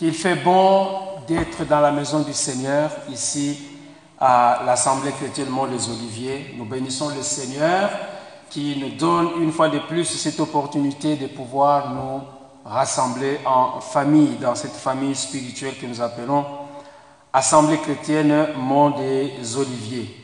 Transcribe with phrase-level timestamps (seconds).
[0.00, 0.88] qu'il fait bon
[1.28, 3.58] d'être dans la maison du Seigneur, ici
[4.18, 6.54] à l'Assemblée chrétienne Mont des Oliviers.
[6.56, 7.90] Nous bénissons le Seigneur
[8.48, 12.22] qui nous donne une fois de plus cette opportunité de pouvoir nous
[12.64, 16.46] rassembler en famille, dans cette famille spirituelle que nous appelons
[17.30, 20.16] Assemblée chrétienne Mont des Oliviers.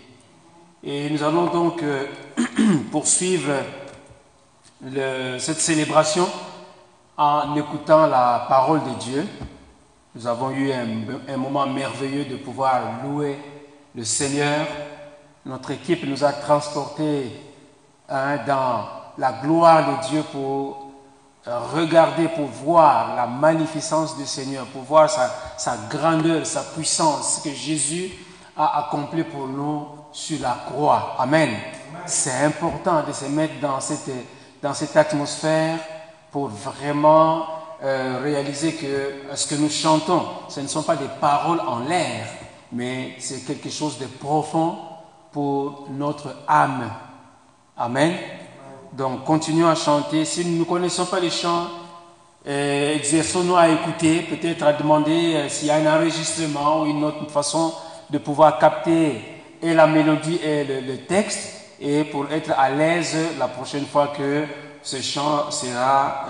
[0.84, 2.06] Et nous allons donc euh,
[2.90, 3.52] poursuivre
[5.38, 6.26] cette célébration
[7.18, 9.26] en écoutant la parole de Dieu.
[10.16, 13.36] Nous avons eu un, moment merveilleux de pouvoir louer
[13.94, 14.66] le Seigneur.
[15.44, 17.30] Notre équipe nous a transportés
[18.08, 18.86] hein, dans
[19.18, 20.90] la gloire de Dieu pour
[21.46, 27.36] euh, regarder, pour voir la magnificence du Seigneur, pour voir sa, sa grandeur, sa puissance,
[27.36, 28.10] ce que Jésus
[28.56, 31.16] a accompli pour nous sur la croix.
[31.18, 31.50] Amen.
[32.06, 34.10] C'est important de se mettre dans cette,
[34.62, 35.78] dans cette atmosphère
[36.32, 41.60] pour vraiment euh, réaliser que ce que nous chantons, ce ne sont pas des paroles
[41.60, 42.26] en l'air,
[42.72, 44.76] mais c'est quelque chose de profond
[45.30, 46.90] pour notre âme.
[47.76, 48.14] Amen.
[48.94, 50.24] Donc continuons à chanter.
[50.24, 51.66] Si nous ne connaissons pas les chants,
[52.46, 57.04] euh, exerçons-nous à écouter, peut-être à demander euh, s'il y a un enregistrement ou une
[57.04, 57.74] autre façon
[58.08, 59.20] de pouvoir capter
[59.60, 64.44] et la mélodie et le, texte, et pour être à l'aise la prochaine fois que
[64.82, 66.24] ce chant sera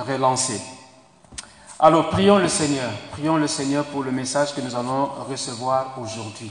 [0.00, 0.60] relancé.
[1.78, 6.50] Alors prions le Seigneur, prions le Seigneur pour le message que nous allons recevoir aujourd'hui.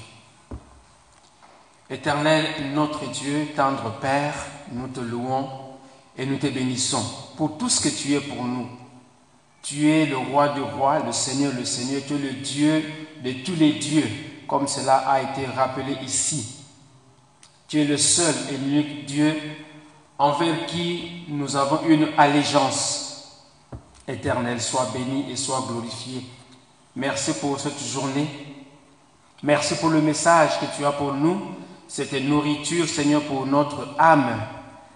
[1.89, 4.34] Éternel, notre Dieu, tendre Père,
[4.72, 5.47] nous te louons
[6.17, 7.03] et nous te bénissons
[7.38, 8.67] pour tout ce que tu es pour nous.
[9.62, 12.84] Tu es le roi du roi, le Seigneur, le Seigneur, tu es le Dieu
[13.23, 14.09] de tous les dieux,
[14.47, 16.58] comme cela a été rappelé ici.
[17.67, 19.34] Tu es le seul et l'unique Dieu
[20.17, 23.10] envers qui nous avons une allégeance
[24.11, 24.61] éternelle.
[24.61, 26.23] Sois béni et sois glorifié.
[26.95, 28.27] Merci pour cette journée.
[29.43, 31.41] Merci pour le message que tu as pour nous
[31.87, 34.39] cette nourriture, Seigneur, pour notre âme.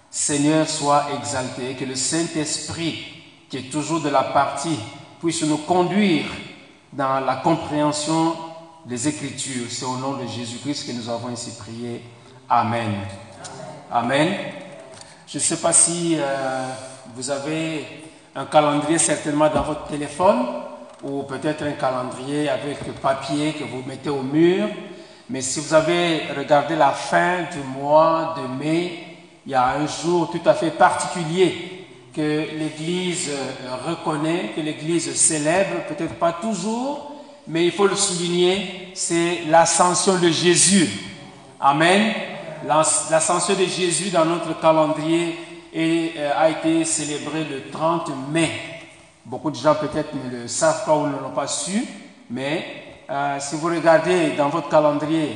[0.09, 3.03] Seigneur, sois exalté, que le Saint-Esprit,
[3.49, 4.79] qui est toujours de la partie,
[5.19, 6.25] puisse nous conduire
[6.93, 8.33] dans la compréhension
[8.85, 9.65] des Écritures.
[9.69, 12.01] C'est au nom de Jésus-Christ que nous avons ainsi prié.
[12.47, 12.93] Amen.
[13.91, 14.33] Amen.
[15.27, 16.69] Je ne sais pas si euh,
[17.13, 17.85] vous avez
[18.35, 20.45] un calendrier certainement dans votre téléphone
[21.03, 24.67] ou peut-être un calendrier avec papier que vous mettez au mur.
[25.29, 29.03] Mais si vous avez regardé la fin du mois de mai,
[29.45, 35.13] il y a un jour tout à fait particulier que l'Église euh, reconnaît, que l'Église
[35.15, 37.13] célèbre, peut-être pas toujours,
[37.47, 40.89] mais il faut le souligner, c'est l'ascension de Jésus.
[41.59, 42.13] Amen.
[42.67, 45.35] L'ascension de Jésus dans notre calendrier
[45.75, 48.49] euh, a été célébrée le 30 mai.
[49.25, 51.83] Beaucoup de gens peut-être ne le savent pas ou ne l'ont pas su,
[52.29, 52.65] mais
[53.09, 55.35] euh, si vous regardez dans votre calendrier,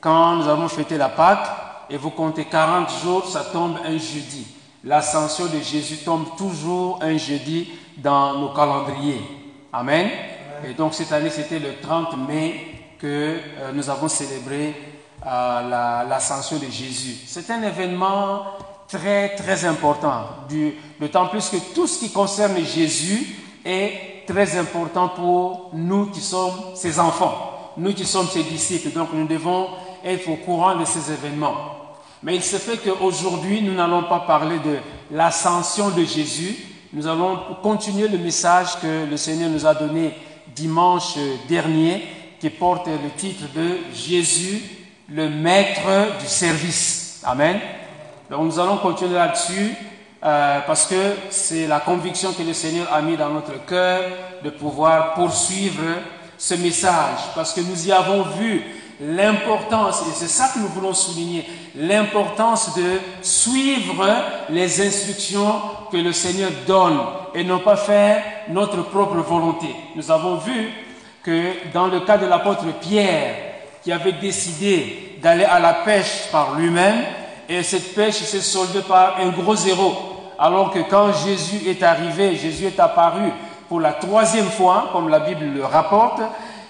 [0.00, 1.48] quand nous avons fêté la Pâque,
[1.90, 4.46] et vous comptez 40 jours, ça tombe un jeudi.
[4.84, 9.20] L'ascension de Jésus tombe toujours un jeudi dans nos calendriers.
[9.72, 10.08] Amen.
[10.68, 13.06] Et donc cette année, c'était le 30 mai que
[13.58, 14.74] euh, nous avons célébré
[15.26, 17.16] euh, l'ascension de Jésus.
[17.26, 18.44] C'est un événement
[18.90, 20.24] très, très important,
[21.00, 26.74] d'autant plus que tout ce qui concerne Jésus est très important pour nous qui sommes
[26.74, 28.90] ses enfants, nous qui sommes ses disciples.
[28.90, 29.68] Donc nous devons
[30.04, 31.56] être au courant de ces événements.
[32.22, 34.78] Mais il se fait qu'aujourd'hui, nous n'allons pas parler de
[35.10, 36.56] l'ascension de Jésus.
[36.92, 40.14] Nous allons continuer le message que le Seigneur nous a donné
[40.54, 41.16] dimanche
[41.48, 42.02] dernier,
[42.40, 44.60] qui porte le titre de Jésus,
[45.08, 47.22] le maître du service.
[47.24, 47.58] Amen.
[48.30, 49.74] Donc nous allons continuer là-dessus.
[50.22, 54.02] Euh, parce que c'est la conviction que le Seigneur a mis dans notre cœur
[54.44, 55.82] de pouvoir poursuivre
[56.36, 58.62] ce message, parce que nous y avons vu
[59.00, 64.06] l'importance, et c'est ça que nous voulons souligner, l'importance de suivre
[64.50, 65.54] les instructions
[65.90, 66.98] que le Seigneur donne
[67.34, 69.74] et non pas faire notre propre volonté.
[69.96, 70.70] Nous avons vu
[71.22, 73.36] que dans le cas de l'apôtre Pierre,
[73.82, 77.02] qui avait décidé d'aller à la pêche par lui-même,
[77.50, 79.92] et cette pêche s'est soldée par un gros zéro.
[80.38, 83.32] Alors que quand Jésus est arrivé, Jésus est apparu
[83.68, 86.20] pour la troisième fois, comme la Bible le rapporte,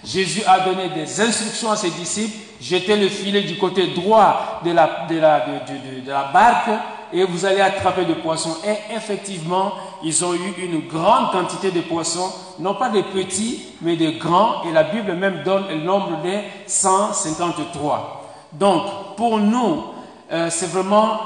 [0.03, 4.71] Jésus a donné des instructions à ses disciples, jetez le filet du côté droit de
[4.71, 6.71] la, de la, de, la barque
[7.13, 8.57] et vous allez attraper des poissons.
[8.65, 9.73] Et effectivement,
[10.03, 14.63] ils ont eu une grande quantité de poissons, non pas des petits, mais des grands,
[14.65, 18.31] et la Bible même donne le nombre de 153.
[18.55, 19.85] Donc, pour nous,
[20.33, 21.19] euh, c'est vraiment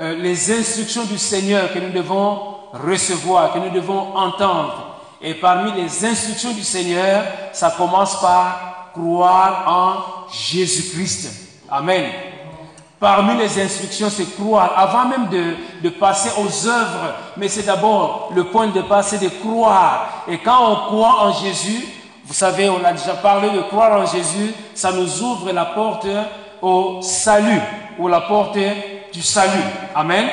[0.00, 2.38] euh, les instructions du Seigneur que nous devons
[2.72, 4.98] recevoir, que nous devons entendre.
[5.20, 11.30] Et parmi les instructions du Seigneur, ça commence par croire en Jésus-Christ.
[11.70, 12.04] Amen.
[12.98, 18.30] Parmi les instructions, c'est croire, avant même de, de passer aux œuvres, mais c'est d'abord
[18.34, 20.24] le point de passer de croire.
[20.28, 21.86] Et quand on croit en Jésus,
[22.24, 26.06] vous savez, on a déjà parlé de croire en Jésus, ça nous ouvre la porte
[26.66, 27.60] au salut,
[27.98, 28.58] ou la porte
[29.12, 29.62] du salut.
[29.94, 30.26] Amen.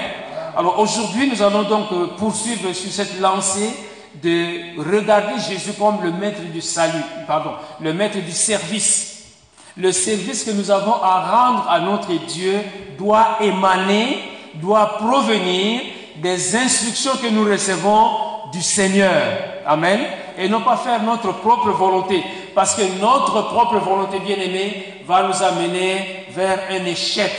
[0.57, 3.69] Alors aujourd'hui, nous allons donc euh, poursuivre sur cette lancée
[4.21, 9.11] de regarder Jésus comme le maître du salut, pardon, le maître du service.
[9.75, 12.59] Le service que nous avons à rendre à notre Dieu
[12.97, 14.19] doit émaner,
[14.55, 15.81] doit provenir
[16.17, 18.07] des instructions que nous recevons
[18.51, 19.23] du Seigneur.
[19.65, 19.99] Amen.
[20.37, 22.23] Et non pas faire notre propre volonté.
[22.53, 27.31] Parce que notre propre volonté, bien aimée, va nous amener vers un échec.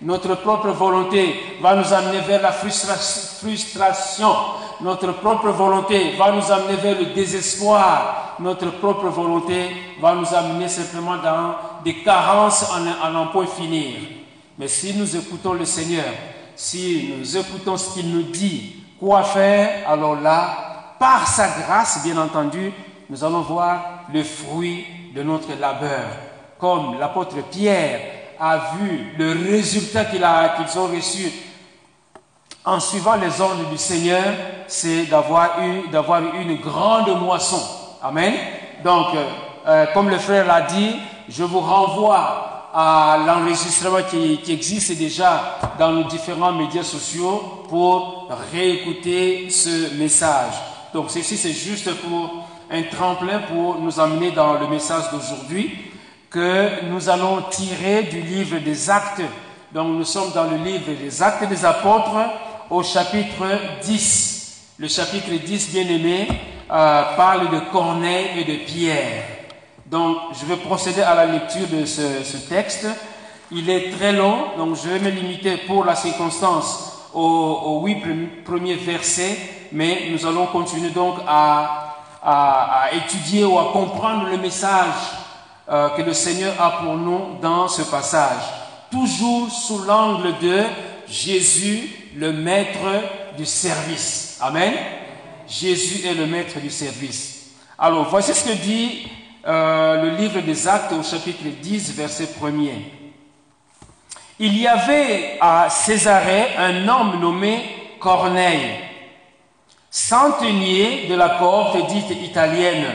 [0.00, 4.30] Notre propre volonté va nous amener vers la frustration.
[4.80, 8.36] Notre propre volonté va nous amener vers le désespoir.
[8.38, 9.70] Notre propre volonté
[10.00, 13.96] va nous amener simplement dans des carences en n'en point finir.
[14.56, 16.04] Mais si nous écoutons le Seigneur,
[16.54, 22.18] si nous écoutons ce qu'il nous dit, quoi faire, alors là, par sa grâce, bien
[22.18, 22.72] entendu,
[23.10, 26.06] nous allons voir le fruit de notre labeur.
[26.58, 28.00] Comme l'apôtre Pierre
[28.40, 30.24] a vu le résultat qu'ils
[30.78, 31.30] ont reçu
[32.64, 34.24] en suivant les ordres du Seigneur,
[34.66, 37.60] c'est d'avoir eu, une grande moisson.
[38.02, 38.34] Amen.
[38.84, 39.24] Donc, euh,
[39.66, 40.96] euh, comme le frère l'a dit,
[41.28, 48.28] je vous renvoie à l'enregistrement qui, qui, existe déjà dans nos différents médias sociaux pour
[48.52, 50.52] réécouter ce message.
[50.92, 55.87] Donc, ceci, c'est juste pour un tremplin pour nous amener dans le message d'aujourd'hui
[56.30, 59.22] que nous allons tirer du livre des actes.
[59.72, 62.16] Donc, nous sommes dans le livre des actes des apôtres
[62.70, 63.44] au chapitre
[63.82, 64.74] 10.
[64.78, 66.28] Le chapitre 10, bien aimé,
[66.70, 69.24] euh, parle de Corneille et de Pierre.
[69.86, 72.86] Donc, je vais procéder à la lecture de ce, texte.
[73.50, 78.44] Il est très long, donc je vais me limiter pour la circonstance aux, aux huit
[78.44, 79.38] premiers versets,
[79.72, 85.17] mais nous allons continuer donc à étudier ou à comprendre le message
[85.70, 88.42] euh, que le Seigneur a pour nous dans ce passage.
[88.90, 90.62] Toujours sous l'angle de
[91.06, 94.38] Jésus, le maître du service.
[94.40, 94.72] Amen.
[95.46, 97.50] Jésus est le maître du service.
[97.78, 99.08] Alors, voici ce que dit
[99.46, 102.98] euh, le livre des Actes au chapitre 10, verset 1er.
[104.38, 107.62] Il y avait à Césarée un homme nommé
[107.98, 108.76] Corneille,
[109.90, 112.86] centenier de la cohorte dite italienne.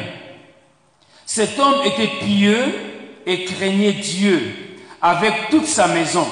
[1.26, 2.74] Cet homme était pieux
[3.26, 6.28] et craignait Dieu avec toute sa maison.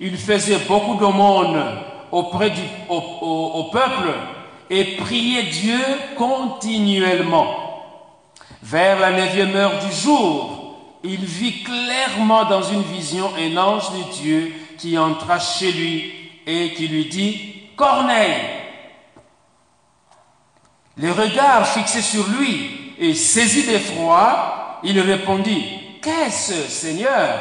[0.00, 1.64] Il faisait beaucoup d'aumônes
[2.10, 4.14] auprès du au, peuple
[4.70, 5.80] et priait Dieu
[6.16, 7.64] continuellement.
[8.62, 14.12] Vers la neuvième heure du jour, il vit clairement dans une vision un ange de
[14.20, 16.12] Dieu qui entra chez lui
[16.46, 18.40] et qui lui dit, Corneille,
[20.96, 25.64] les regards fixés sur lui et saisi d'effroi, il répondit,
[26.02, 27.40] Qu'est-ce, Seigneur?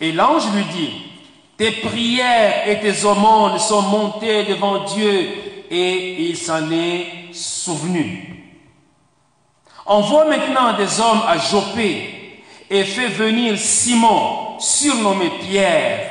[0.00, 0.92] Et l'ange lui dit,
[1.56, 5.28] Tes prières et tes aumônes sont montées devant Dieu
[5.70, 8.26] et il s'en est souvenu.
[9.86, 16.10] Envoie maintenant des hommes à Jopé et fais venir Simon, surnommé Pierre.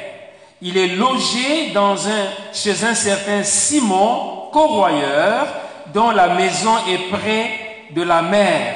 [0.61, 1.73] Il est logé
[2.53, 5.47] chez un certain Simon, corroyeur,
[5.93, 8.75] dont la maison est près de la mer.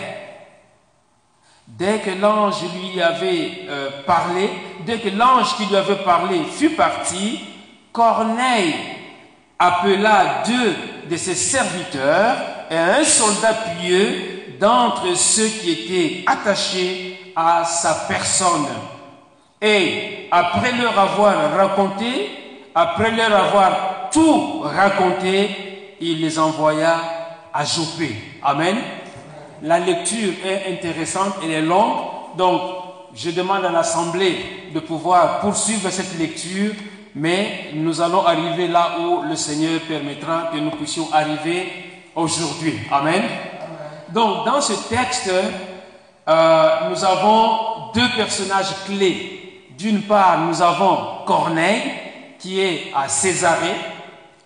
[1.67, 4.49] Dès que l'ange lui avait euh, parlé,
[4.85, 7.39] dès que l'ange qui lui avait parlé fut parti,
[7.91, 8.75] Corneille
[9.57, 10.75] appela deux
[11.09, 12.35] de ses serviteurs
[12.69, 18.67] et un soldat pieux d'entre ceux qui étaient attachés à sa personne.
[19.61, 22.29] Et après leur avoir raconté,
[22.75, 26.97] après leur avoir tout raconté, il les envoya
[27.53, 28.15] à Jopé.
[28.43, 28.77] Amen.
[29.63, 31.95] La lecture est intéressante, elle est longue,
[32.37, 32.61] donc
[33.15, 34.35] je demande à l'Assemblée
[34.73, 36.73] de pouvoir poursuivre cette lecture
[37.15, 41.67] mais nous allons arriver là où le Seigneur permettra que nous puissions arriver
[42.15, 42.79] aujourd'hui.
[42.91, 43.21] Amen.
[44.09, 45.31] Donc, dans ce texte,
[46.27, 49.65] euh, nous avons deux personnages clés.
[49.77, 51.81] D'une part, nous avons Corneille,
[52.39, 53.75] qui est à Césarée,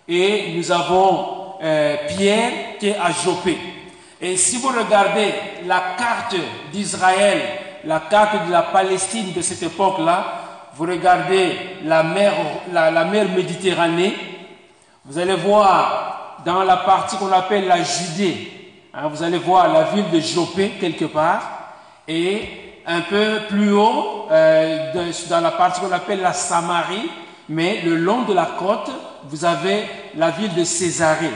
[0.06, 3.56] et nous avons euh, Pierre, qui est à Jopé.
[4.20, 5.32] Et si vous regardez
[5.66, 6.36] la carte
[6.72, 7.40] d'Israël,
[7.84, 12.32] la carte de la Palestine de cette époque-là, vous regardez la mer,
[12.72, 14.14] la, mer Méditerranée,
[15.04, 18.58] vous allez voir dans la partie qu'on appelle la Judée,
[19.00, 21.42] Hein, vous allez voir la ville de Jopé quelque part.
[22.06, 24.92] Et un peu plus haut, euh,
[25.28, 27.10] dans la partie qu'on appelle la Samarie,
[27.48, 28.90] mais le long de la côte,
[29.24, 29.84] vous avez
[30.16, 31.30] la ville de Césarée.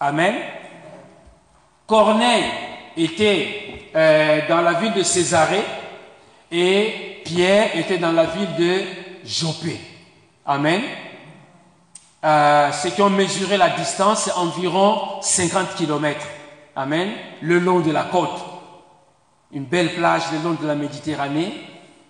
[0.00, 0.34] Amen.
[1.86, 2.44] Corneille
[2.96, 5.64] était euh, dans la ville de Césarée
[6.50, 8.80] et Pierre était dans la ville de
[9.24, 9.78] Jopé.
[10.44, 10.82] Amen.
[12.24, 16.26] Euh, ceux qui ont mesuré la distance, c'est environ 50 km.
[16.74, 17.10] Amen.
[17.40, 18.44] Le long de la côte.
[19.52, 21.52] Une belle plage le long de la Méditerranée.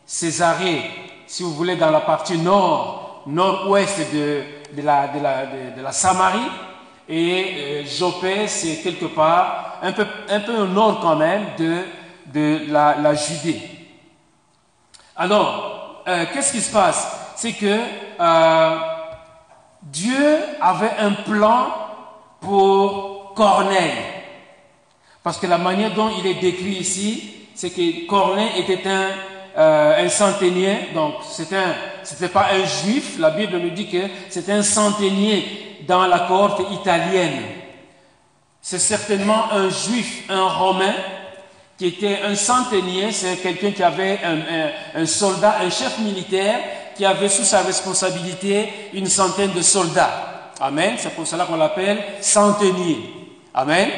[0.07, 0.91] Césarée,
[1.27, 4.43] si vous voulez, dans la partie nord, nord-ouest de,
[4.83, 6.49] la, Samarie.
[7.09, 13.61] Et euh, Jopé, c'est quelque part, un peu, au nord quand même de, la, Judée.
[15.17, 17.35] Alors, euh, qu'est-ce qui se passe?
[17.37, 17.79] C'est que
[18.21, 18.79] euh,
[19.83, 21.69] Dieu avait un plan
[22.41, 23.93] pour Corneille.
[25.23, 29.09] Parce que la manière dont il est décrit ici, c'est que Corneille était un,
[29.59, 33.19] euh, centenier, donc c'était pas un juif.
[33.19, 37.56] La Bible nous dit que c'était un centenier dans la cohorte italienne.
[38.69, 40.93] C'est certainement un juif, un romain,
[41.79, 44.19] qui était un centenier, c'est quelqu'un qui avait
[44.93, 46.59] un, soldat, un chef militaire,
[46.97, 50.51] qui avait sous sa responsabilité une centaine de soldats.
[50.59, 50.95] Amen.
[50.99, 52.99] C'est pour cela qu'on l'appelle centenier.
[53.55, 53.89] Amen.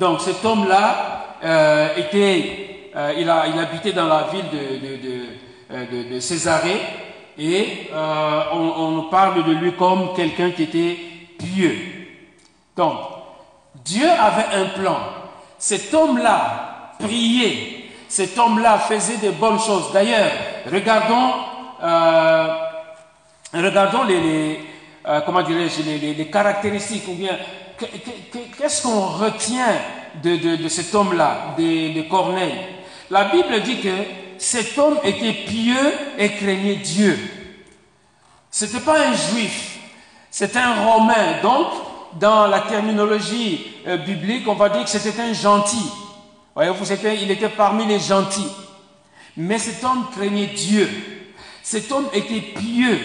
[0.00, 6.80] Donc cet homme-là euh, était, euh, il, habitait dans la ville de, euh, Césarée
[7.38, 10.96] et on, on parle de lui comme quelqu'un qui était
[11.38, 11.76] pieux.
[12.76, 13.17] Donc
[13.84, 14.98] Dieu avait un plan.
[15.58, 17.90] Cet homme-là priait.
[18.08, 19.92] Cet homme-là faisait de bonnes choses.
[19.92, 20.30] D'ailleurs,
[20.70, 21.34] regardons,
[21.82, 22.48] euh,
[23.52, 24.60] regardons les,
[26.30, 27.04] caractéristiques
[28.58, 29.76] qu'est-ce qu'on retient
[30.22, 32.58] de, cet homme-là, de, de, Corneille
[33.10, 33.94] La Bible dit que
[34.38, 37.18] cet homme était pieux et craignait Dieu.
[38.50, 39.78] C'était pas un juif,
[40.30, 41.40] c'était un romain.
[41.42, 41.66] Donc,
[42.18, 45.90] dans la terminologie euh, biblique, on va dire que c'était un gentil.
[46.54, 46.84] Voyez-vous,
[47.20, 48.50] il était parmi les gentils.
[49.36, 50.88] Mais cet homme craignait Dieu.
[51.62, 52.98] Cet homme était pieux.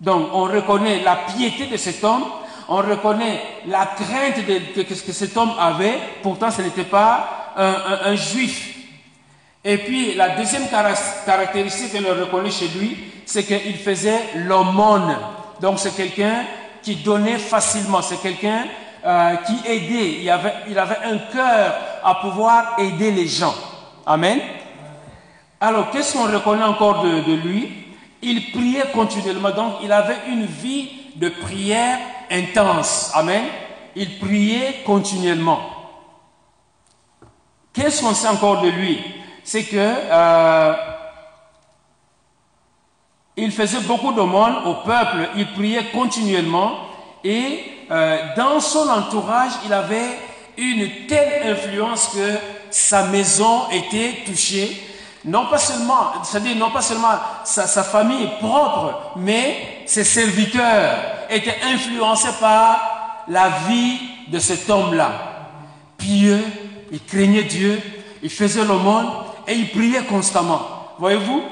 [0.00, 2.24] Donc, on reconnaît la piété de cet homme,
[2.68, 8.14] on reconnaît la crainte de, que, que, cet homme avait, pourtant ce n'était pas un,
[8.16, 8.74] juif.
[9.64, 15.16] Et puis la deuxième caractéristique que l'on reconnaît chez lui, c'est qu'il faisait l'aumône.
[15.60, 16.44] Donc c'est quelqu'un
[16.86, 18.64] qui donnait facilement, c'est quelqu'un
[19.04, 20.30] euh, qui aidait, il
[20.78, 21.74] avait, un cœur
[22.04, 23.56] à pouvoir aider les gens.
[24.06, 24.38] Amen.
[25.60, 27.72] Alors qu'est-ce qu'on reconnaît encore de, de lui?
[28.22, 31.98] Il priait continuellement, donc il avait une vie de prière
[32.30, 33.10] intense.
[33.14, 33.42] Amen.
[33.96, 35.58] Il priait continuellement.
[37.72, 39.00] Qu'est-ce qu'on sait encore de lui?
[39.42, 40.74] C'est que euh,
[43.36, 46.78] il faisait beaucoup d'aumônes au peuple, il priait continuellement
[47.22, 50.18] et euh, dans son entourage, il avait
[50.56, 52.38] une telle influence que
[52.70, 54.82] sa maison était touchée.
[55.24, 60.96] Non pas seulement, c'est-à-dire non pas seulement sa, famille propre, mais ses serviteurs
[61.28, 65.10] étaient influencés par la vie de cet homme-là.
[65.98, 66.42] Pieux,
[66.92, 67.80] il craignait Dieu,
[68.22, 69.08] il faisait l'aumône
[69.48, 70.94] et il priait constamment.
[70.98, 71.42] Voyez-vous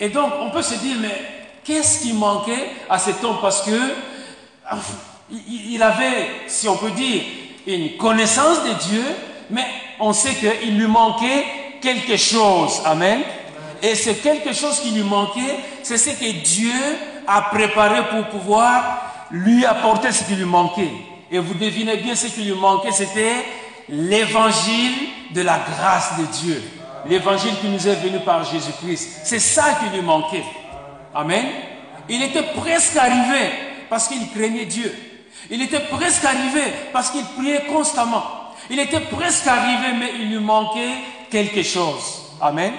[0.00, 1.22] Et donc, on peut se dire, mais
[1.64, 3.78] qu'est-ce qui manquait à cet homme Parce que
[5.30, 7.22] il avait, si on peut dire,
[7.66, 9.04] une connaissance de Dieu,
[9.50, 9.66] mais
[10.00, 11.44] on sait qu'il lui manquait
[11.80, 12.80] quelque chose.
[12.84, 13.20] Amen.
[13.82, 16.72] Et c'est quelque chose qui lui manquait, c'est ce que Dieu
[17.26, 20.90] a préparé pour pouvoir lui apporter ce qui lui manquait.
[21.30, 23.44] Et vous devinez bien ce qui lui manquait, c'était
[23.88, 24.94] l'évangile
[25.34, 26.62] de la grâce de Dieu.
[27.06, 29.20] L'évangile qui nous est venu par Jésus-Christ.
[29.24, 30.44] C'est ça qui lui manquait.
[31.14, 31.46] Amen.
[32.08, 33.50] Il était presque arrivé
[33.88, 34.94] parce qu'il craignait Dieu.
[35.50, 36.62] Il était presque arrivé
[36.92, 38.24] parce qu'il priait constamment.
[38.70, 40.94] Il était presque arrivé, mais il lui manquait
[41.30, 42.22] quelque chose.
[42.40, 42.72] Amen.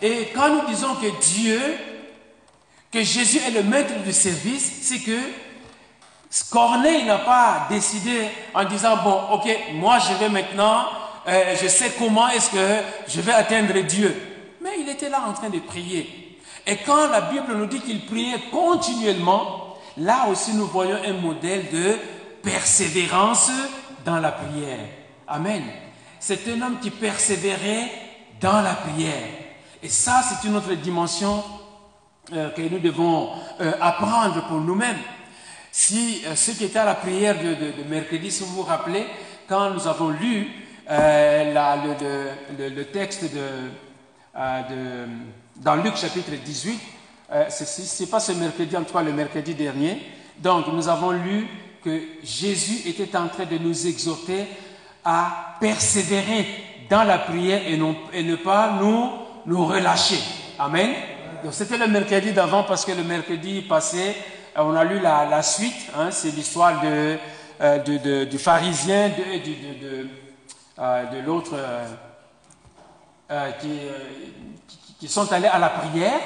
[0.00, 1.60] Et quand nous disons que Dieu,
[2.90, 5.18] que Jésus est le maître du service, c'est que
[6.50, 10.86] Corneille n'a pas décidé en disant, bon, ok, moi je vais maintenant,
[11.26, 14.14] euh, je sais comment est-ce que je vais atteindre Dieu.
[14.60, 16.38] Mais il était là en train de prier.
[16.66, 21.70] Et quand la Bible nous dit qu'il priait continuellement, là aussi nous voyons un modèle
[21.70, 21.96] de
[22.42, 23.50] persévérance
[24.04, 24.78] dans la prière.
[25.26, 25.62] Amen.
[26.20, 27.90] C'est un homme qui persévérait
[28.40, 29.28] dans la prière.
[29.82, 31.42] Et ça, c'est une autre dimension
[32.32, 34.96] euh, que nous devons euh, apprendre pour nous-mêmes.
[35.70, 39.06] Si euh, ceux qui étaient à la prière de, mercredi, si vous vous rappelez,
[39.46, 40.48] quand nous avons lu
[40.90, 43.40] euh, le, texte de,
[44.36, 45.08] euh, de,
[45.56, 46.80] dans Luc chapitre 18,
[47.32, 50.02] euh, ce n'est pas ce mercredi, en tout cas le mercredi dernier,
[50.38, 51.46] donc nous avons lu
[51.82, 54.46] que Jésus était en train de nous exhorter
[55.04, 56.46] à persévérer
[56.90, 59.10] dans la prière et, ne pas nous,
[59.46, 60.18] nous relâcher.
[60.58, 60.90] Amen.
[61.42, 64.14] Donc c'était le mercredi d'avant parce que le mercredi passé,
[64.56, 70.04] on a lu la, suite, hein, c'est l'histoire de, du pharisien, de, de, euh,
[70.76, 71.86] de l'autre euh,
[73.30, 73.68] euh, qui,
[74.98, 76.20] qui, sont allés à la prière,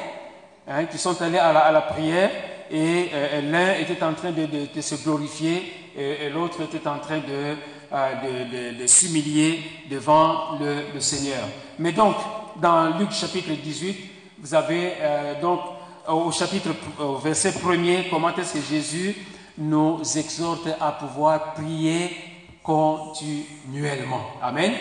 [0.66, 2.30] hein, qui sont allés à la, prière,
[2.70, 3.10] et
[3.42, 8.86] l'un était en train de, de, se glorifier et, l'autre était en train de, de,
[8.86, 11.44] s'humilier devant le, le, Seigneur.
[11.78, 12.16] Mais donc,
[12.56, 13.96] dans Luc chapitre 18,
[14.40, 14.92] vous avez
[15.40, 15.60] donc
[16.08, 19.14] au chapitre, au verset premier, comment est-ce que Jésus
[19.56, 22.27] nous exhorte à pouvoir prier
[22.68, 24.20] continuellement.
[24.42, 24.74] Amen.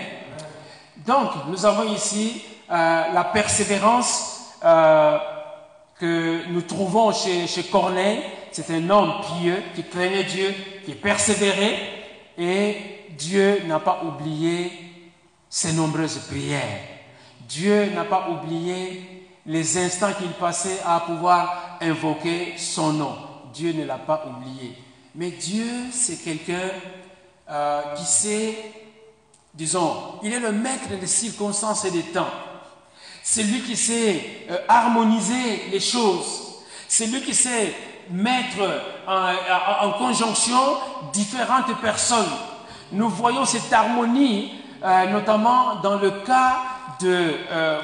[1.05, 5.17] Donc, nous avons ici euh, la persévérance euh,
[5.97, 8.23] que nous trouvons chez, chez Corneille.
[8.51, 10.53] C'est un homme pieux qui craignait Dieu,
[10.85, 11.79] qui persévérait,
[12.37, 12.75] et
[13.17, 14.69] Dieu n'a pas oublié
[15.49, 16.81] ses nombreuses prières.
[17.47, 23.15] Dieu n'a pas oublié les instants qu'il passait à pouvoir invoquer son nom.
[23.53, 24.73] Dieu ne l'a pas oublié.
[25.15, 26.69] Mais Dieu, c'est quelqu'un
[27.49, 28.57] euh, qui sait,
[29.53, 32.27] disons, il est le maître des circonstances et des temps.
[33.23, 36.65] C'est lui qui sait euh, harmoniser les choses.
[36.89, 37.73] C'est lui qui sait
[38.09, 40.59] mettre en, conjonction
[41.13, 42.25] différentes personnes.
[42.91, 44.51] Nous voyons cette harmonie,
[44.83, 46.57] euh, notamment dans le cas
[46.99, 47.35] de,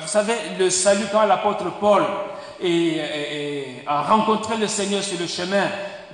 [0.02, 2.04] vous savez, le salut quand l'apôtre Paul
[3.88, 5.68] a rencontré le Seigneur sur le chemin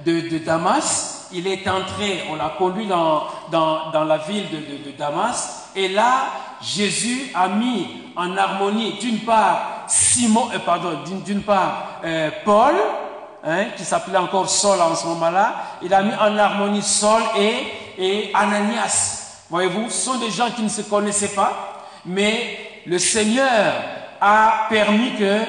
[0.05, 6.27] de Damas il est entré, on l'a conduit dans, la ville de, Damas, et là,
[6.61, 12.75] Jésus a mis en harmonie, d'une part, Simon, euh, pardon, d'une part, euh, Paul,
[13.43, 18.03] hein, qui s'appelait encore Saul en ce moment-là, il a mis en harmonie Saul et,
[18.03, 19.45] et Ananias.
[19.49, 23.73] Voyez-vous, ce sont des gens qui ne se connaissaient pas, mais le Seigneur
[24.19, 25.39] a permis que,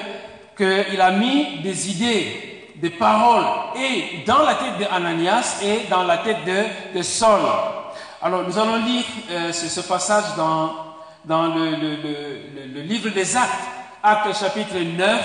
[0.56, 3.44] qu'il a mis des idées des paroles
[3.76, 7.40] et dans la tête d'Ananias et dans la tête de, de Saul.
[8.22, 10.72] Alors nous allons lire euh, ce, passage dans,
[11.24, 11.96] dans le, le,
[12.74, 13.50] le, livre des Actes,
[14.02, 15.20] Actes chapitre 9,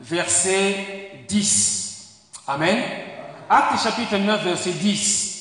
[0.00, 2.22] verset 10.
[2.48, 2.78] Amen.
[3.48, 5.36] Actes chapitre 9, verset 10.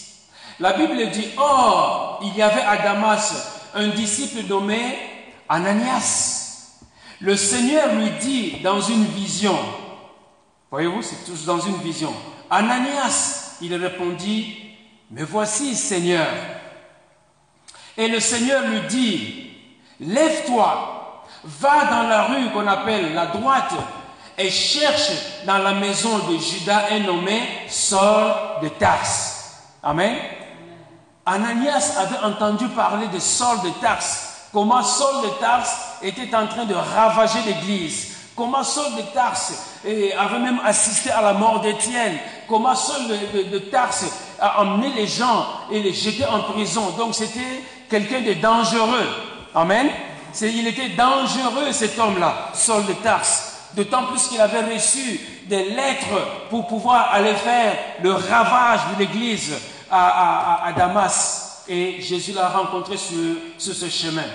[0.59, 4.97] La Bible dit, Or, il y avait à Damas un disciple nommé
[5.49, 6.79] Ananias.
[7.19, 9.57] Le Seigneur lui dit dans une vision,
[10.75, 12.13] Voyez-vous, c'est toujours dans une vision.
[12.49, 14.57] Ananias, il répondit,
[15.09, 16.27] Mais voici, Seigneur.
[17.95, 19.51] Et le Seigneur lui dit,
[20.01, 23.71] Lève-toi, va dans la rue qu'on appelle la droite
[24.37, 25.11] et cherche
[25.45, 29.07] dans la maison de Judas un nommé Saul de Tars.
[29.81, 30.17] Amen.
[31.25, 34.03] Ananias avait entendu parler de Saul de Tars,
[34.51, 35.69] comment Saul de Tars
[36.01, 39.37] était en train de ravager l'église, comment Saul de Tars
[39.85, 42.17] et avait même assisté à la mort d'Étienne.
[42.47, 44.05] Comment seul de, de, Tarse
[44.39, 46.91] a emmené les gens et les jeté en prison.
[46.97, 49.07] Donc c'était quelqu'un de dangereux.
[49.53, 49.89] Amen.
[50.41, 53.53] Il était dangereux cet homme-là, Saul de Tarse.
[53.73, 59.53] D'autant plus qu'il avait reçu des lettres pour pouvoir aller faire le ravage de l'église
[59.91, 61.63] à, Damas.
[61.67, 64.25] Et Jésus l'a rencontré sur, ce chemin.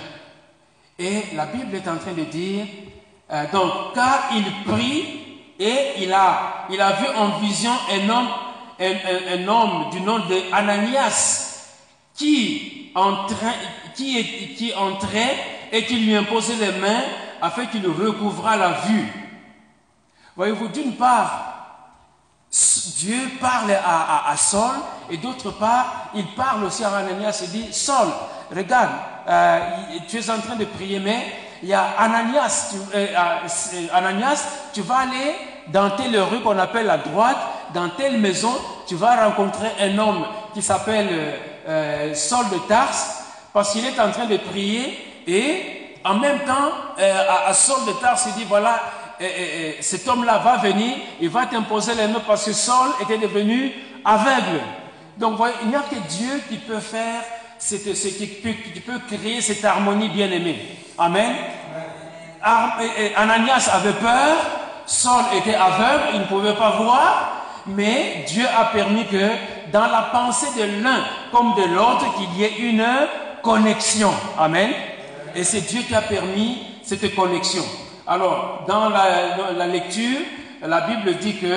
[0.99, 2.65] Et la Bible est en train de dire,
[3.31, 5.21] euh, donc, car il prie
[5.59, 8.27] et il a, il a vu en vision un homme,
[8.79, 11.69] un, homme du nom de Ananias
[12.15, 12.91] qui
[13.95, 15.35] qui, qui entrait
[15.71, 17.03] et qui lui imposait les mains
[17.41, 19.07] afin qu'il recouvrât la vue.
[20.35, 21.51] Voyez-vous, d'une part,
[22.97, 24.75] Dieu parle à, à, Saul
[25.09, 28.07] et d'autre part, il parle aussi à Ananias et dit, Saul,
[28.53, 28.91] regarde,
[29.27, 29.59] euh,
[30.07, 31.25] tu es en train de prier, mais
[31.63, 34.43] il y a Ananias, tu, euh, euh, Ananias,
[34.73, 35.35] tu vas aller
[35.67, 37.37] dans telle rue qu'on appelle la droite,
[37.73, 38.53] dans telle maison,
[38.87, 41.09] tu vas rencontrer un homme qui s'appelle
[41.67, 42.95] euh, Saul de Tars,
[43.53, 44.97] parce qu'il est en train de prier,
[45.27, 46.71] et en même temps,
[47.47, 48.81] à, Saul de Tars, il dit, voilà,
[49.81, 53.71] cet homme-là va venir, il va t'imposer les mains, parce que Saul était devenu
[54.03, 54.61] aveugle.
[55.17, 57.21] Donc, voyez, il n'y a que Dieu qui peut faire,
[57.59, 58.27] cette, qui,
[58.73, 60.59] qui peut créer cette harmonie bien-aimée.
[60.97, 61.33] Amen.
[63.15, 64.35] Ananias avait peur,
[64.85, 69.29] Saul était aveugle, il ne pouvait pas voir, mais Dieu a permis que
[69.71, 72.85] dans la pensée de l'un comme de l'autre, qu'il y ait une
[73.41, 74.11] connexion.
[74.39, 74.71] Amen.
[75.35, 77.63] Et c'est Dieu qui a permis cette connexion.
[78.07, 80.19] Alors, dans la, lecture,
[80.61, 81.47] la Bible dit que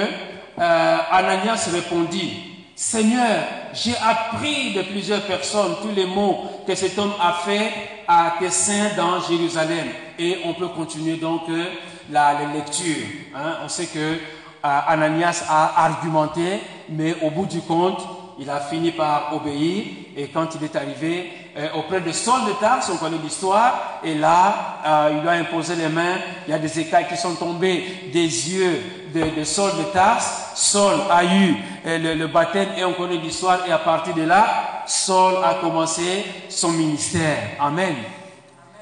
[0.60, 7.12] euh, Ananias répondit, Seigneur, j'ai appris de plusieurs personnes tous les mots que cet homme
[7.20, 7.70] a fait
[8.08, 9.86] à tes saints dans Jérusalem.
[10.18, 11.66] Et on peut continuer donc euh,
[12.10, 13.06] la, lecture.
[13.34, 13.58] Hein.
[13.64, 14.16] On sait que euh,
[14.62, 18.02] Ananias a argumenté, mais au bout du compte,
[18.40, 19.84] il a fini par obéir.
[20.16, 24.16] Et quand il est arrivé euh, auprès de Saul de Tarse, on connaît l'histoire, et
[24.16, 26.16] là, il lui a imposé les mains.
[26.48, 28.82] Il y a des écailles qui sont tombées des yeux
[29.14, 30.50] de, de Saul de Tarse.
[30.56, 33.66] Saul a eu le, baptême, et on connaît l'histoire.
[33.66, 37.38] Et à partir de là, Saul a commencé son ministère.
[37.60, 37.94] Amen.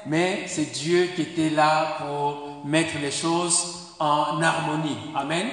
[0.05, 4.97] Mais c'est Dieu qui était là pour mettre les choses en harmonie.
[5.15, 5.47] Amen.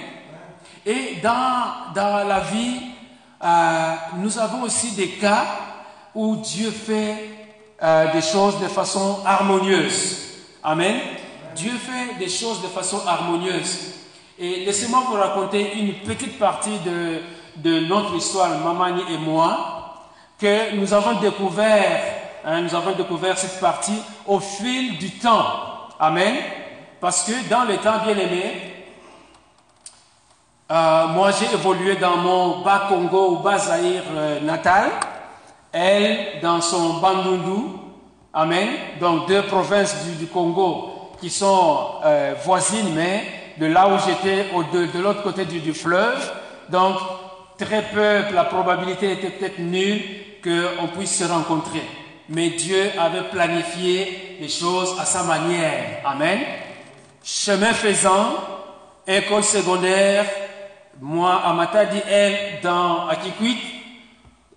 [0.86, 2.80] Et dans, dans la vie,
[3.42, 5.44] euh, nous avons aussi des cas
[6.14, 7.30] où Dieu fait
[7.82, 10.18] euh, des choses de façon harmonieuse.
[10.62, 10.96] Amen.
[11.54, 13.94] Dieu fait des choses de façon harmonieuse.
[14.38, 17.20] Et laissez-moi vous raconter une petite partie de,
[17.56, 19.80] de notre histoire, Mamani et moi,
[20.38, 22.00] que nous avons découvert,
[22.44, 25.44] hein, nous avons découvert cette partie au fil du temps.
[25.98, 26.34] Amen.
[27.00, 28.70] Parce que dans le temps bien aimé,
[30.70, 34.90] euh, moi j'ai évolué dans mon bas Congo ou bas Zaïre euh, natal,
[35.72, 37.80] elle dans son Bandundu,
[38.32, 38.68] Amen,
[39.00, 43.24] donc deux provinces du, Congo qui sont euh, voisines, mais
[43.58, 46.32] de là où j'étais, de, de l'autre côté du, du, fleuve,
[46.68, 46.94] donc
[47.64, 50.02] très peu, la probabilité était peut-être nulle
[50.42, 51.82] qu'on puisse se rencontrer.
[52.28, 56.00] Mais Dieu avait planifié les choses à sa manière.
[56.04, 56.40] Amen.
[57.22, 58.34] Chemin faisant,
[59.06, 60.26] école secondaire,
[61.00, 63.58] moi, à dit elle, dans Akikwit,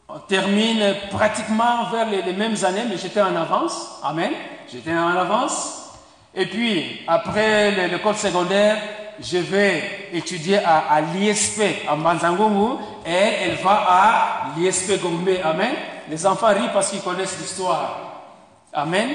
[0.07, 3.99] on termine pratiquement vers les, mêmes années, mais j'étais en avance.
[4.03, 4.31] Amen.
[4.71, 5.91] J'étais en avance.
[6.35, 8.77] Et puis, après l'école secondaire,
[9.19, 15.29] je vais étudier à, l'ISP, à Manzangongu, et elle, va à l'ISP Gombe.
[15.43, 15.73] Amen.
[16.09, 18.31] Les enfants rient parce qu'ils connaissent l'histoire.
[18.73, 19.09] Amen.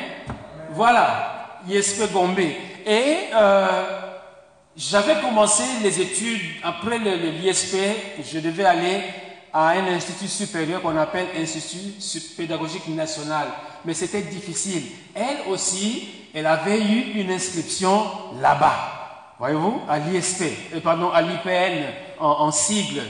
[0.71, 2.39] Voilà, l'ISP Gombe.
[2.39, 3.85] Et euh,
[4.77, 7.77] j'avais commencé les études après l'ISP,
[8.25, 9.03] je devais aller
[9.53, 11.95] à un institut supérieur qu'on appelle Institut
[12.37, 13.49] pédagogique national.
[13.85, 14.83] Mais c'était difficile.
[15.15, 18.07] Elle aussi, elle avait eu une inscription
[18.41, 18.98] là-bas.
[19.38, 20.42] Voyez-vous, à l'ISP,
[20.74, 21.85] euh, pardon, à l'IPN
[22.18, 23.03] en, sigle.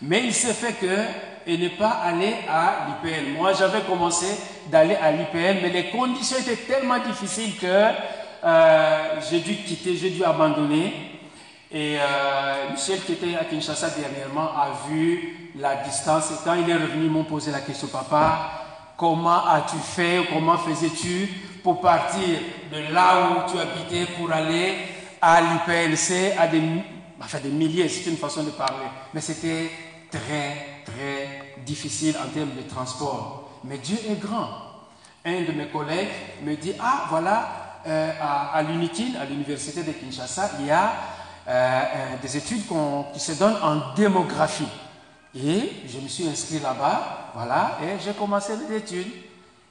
[0.00, 0.96] Mais il s'est fait que
[1.44, 3.34] elle n'est pas allée à l'IPN.
[3.36, 4.26] Moi, j'avais commencé
[4.68, 7.66] d'aller à l'IPN, mais les conditions étaient tellement difficiles que
[8.44, 10.94] euh, j'ai dû quitter, j'ai dû abandonner.
[11.72, 16.30] Et euh, Michel, qui était à Kinshasa dernièrement, a vu la distance.
[16.30, 18.50] Et quand il est revenu, ils m'ont posé la question, papa,
[18.96, 21.28] comment as-tu fait, comment faisais-tu
[21.64, 22.38] pour partir
[22.72, 24.95] de là où tu habitais pour aller
[25.26, 26.62] à l'IPLC, à des,
[27.20, 28.86] enfin des milliers, c'est une façon de parler.
[29.12, 29.68] Mais c'était
[30.08, 33.50] très, très difficile en termes de transport.
[33.64, 34.48] Mais Dieu est grand.
[35.24, 36.10] Un de mes collègues
[36.44, 40.92] me dit, ah voilà, euh, à, à l'UNIKIN, à l'université de Kinshasa, il y a
[41.48, 42.62] euh, euh, des études
[43.12, 44.68] qui se donnent en démographie.
[45.34, 49.10] Et je me suis inscrit là-bas, voilà, et j'ai commencé les études.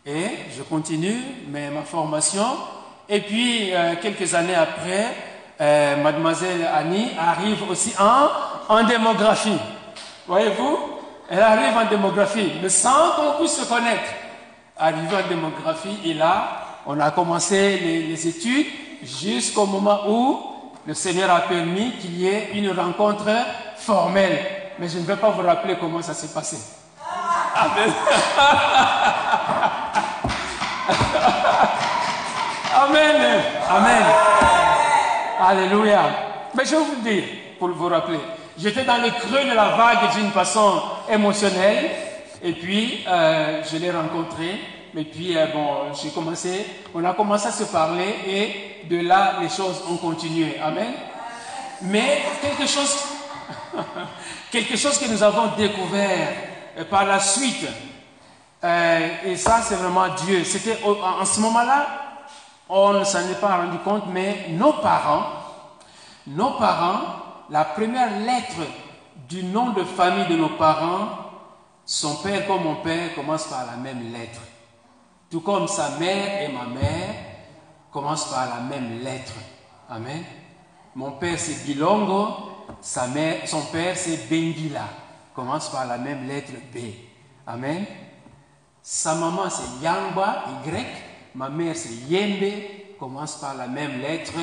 [0.06, 2.46] Et je continue mais ma formation.
[3.08, 5.14] Et puis, quelques années après,
[5.60, 9.58] mademoiselle Annie arrive aussi en, en démographie.
[10.28, 10.96] Voyez-vous?
[11.30, 14.12] Elle arrive en démographie, mais sans qu'on puisse se connaître.
[14.78, 18.68] Arrivée en démographie, et là, on a commencé les, études
[19.02, 20.40] jusqu'au moment où
[20.86, 23.30] le Seigneur a permis qu'il y ait une rencontre
[23.78, 24.40] formelle.
[24.78, 26.58] Mais je ne vais pas vous rappeler comment ça s'est passé.
[27.56, 27.94] Amen.
[32.76, 33.42] Amen.
[33.70, 34.65] Amen.
[35.40, 36.04] Alléluia.
[36.56, 37.24] Mais je vais vous dire,
[37.60, 38.20] pour vous rappeler.
[38.58, 41.92] J'étais dans le creux de la vague d'une façon émotionnelle.
[42.42, 44.62] Et puis, euh, je l'ai rencontré.
[44.96, 49.40] Et puis, euh, bon, j'ai commencé, on a commencé à se parler et de là,
[49.42, 50.58] les choses ont continué.
[50.64, 50.94] Amen.
[51.82, 52.98] Mais quelque chose,
[54.52, 56.30] quelque chose que nous avons découvert
[56.78, 57.68] euh, par la suite,
[58.64, 60.44] et ça, c'est vraiment Dieu.
[60.44, 62.05] C'était en ce moment-là,
[62.70, 65.24] on ne s'en est pas rendu compte, mais nos parents,
[66.28, 67.02] nos parents,
[67.50, 68.68] la première lettre
[69.28, 71.10] du nom de famille de nos parents,
[71.86, 74.42] son père comme mon père commence par la même lettre.
[75.30, 77.16] Tout comme sa mère et ma mère
[77.92, 79.34] commencent par la même lettre.
[79.90, 80.24] Amen.
[80.96, 82.30] Mon père c'est Bilongo,
[82.82, 84.86] sa mère, son père c'est Bengila.
[85.36, 86.78] commence par la même lettre B.
[87.46, 87.86] Amen.
[88.82, 90.86] Sa maman c'est Yangba, Y.
[91.36, 92.52] Ma mère c'est Yembe,
[92.98, 94.34] commence par la même lettre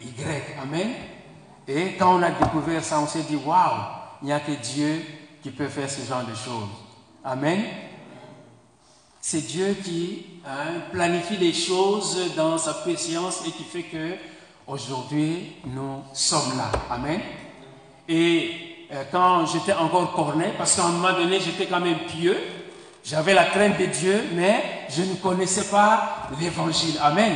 [0.00, 0.58] Y.
[0.62, 0.90] Amen.
[1.66, 3.82] Et quand on a découvert ça, on s'est dit, waouh,
[4.22, 5.02] il n'y a que Dieu
[5.42, 6.68] qui peut faire ce genre de choses.
[7.22, 7.62] Amen.
[9.20, 14.14] C'est Dieu qui hein, planifie les choses dans sa préscience et qui fait que
[14.66, 16.70] aujourd'hui nous sommes là.
[16.88, 17.20] Amen.
[18.08, 22.38] Et euh, quand j'étais encore cornet, parce qu'à un moment donné j'étais quand même pieux,
[23.04, 26.98] j'avais la crainte de Dieu, mais je ne connaissais pas l'évangile.
[27.02, 27.32] Amen.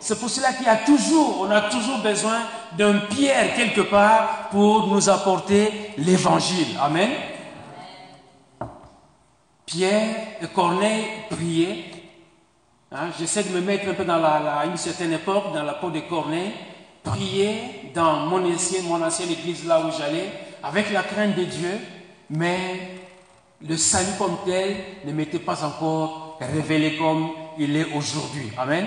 [0.00, 2.40] C'est pour cela qu'il y a toujours, on a toujours besoin
[2.76, 6.76] d'un Pierre quelque part pour nous apporter l'évangile.
[6.80, 7.10] Amen.
[9.64, 11.84] Pierre et Corneille priaient.
[12.92, 15.90] Hein, j'essaie de me mettre un peu dans la, une certaine époque, dans la peau
[15.90, 16.52] de Corneille,
[17.02, 20.30] prier dans mon ancienne, mon ancienne église là où j'allais,
[20.62, 21.80] avec la crainte de Dieu,
[22.30, 23.03] mais
[23.66, 28.50] le salut comme tel ne m'était pas encore révélé comme il est aujourd'hui.
[28.58, 28.86] Amen.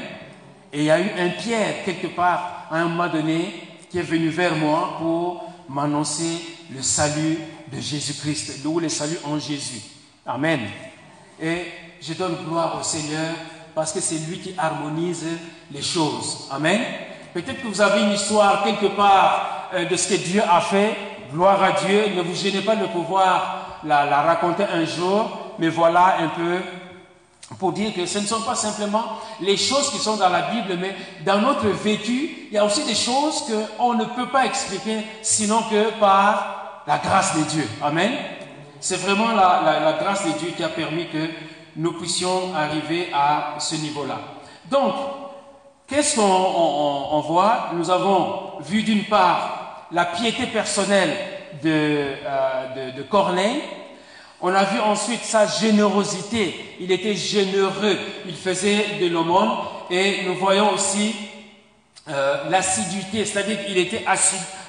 [0.72, 3.54] Et il y a eu un Pierre quelque part, à un moment donné,
[3.90, 6.42] qui est venu vers moi pour m'annoncer
[6.76, 7.40] le salut
[7.72, 9.82] de Jésus-Christ, ou le salut en Jésus.
[10.26, 10.60] Amen.
[11.42, 11.66] Et
[12.02, 13.34] je donne gloire au Seigneur
[13.74, 15.26] parce que c'est lui qui harmonise
[15.72, 16.48] les choses.
[16.52, 16.82] Amen.
[17.34, 20.96] Peut-être que vous avez une histoire quelque part euh, de ce que Dieu a fait.
[21.32, 22.16] Gloire à Dieu.
[22.16, 25.30] Ne vous gênez pas de pouvoir la, la raconter un jour.
[25.60, 26.60] Mais voilà un peu
[27.60, 29.04] pour dire que ce ne sont pas simplement
[29.40, 32.84] les choses qui sont dans la Bible, mais dans notre vécu, il y a aussi
[32.84, 33.46] des choses
[33.78, 37.68] qu'on ne peut pas expliquer sinon que par la grâce de Dieu.
[37.82, 38.12] Amen.
[38.80, 41.30] C'est vraiment la, grâce de Dieu qui a permis que
[41.78, 44.20] nous puissions arriver à ce niveau-là.
[44.70, 44.94] Donc,
[45.88, 47.70] qu'est-ce qu'on voit?
[47.74, 51.16] Nous avons vu d'une part la piété personnelle
[51.64, 53.62] de, euh, de, Corneille.
[54.42, 56.78] On a vu ensuite sa générosité.
[56.80, 57.98] Il était généreux.
[58.28, 59.50] Il faisait de l'aumône.
[59.90, 61.16] Et nous voyons aussi
[62.10, 64.06] euh, l'assiduité, c'est-à-dire qu'il était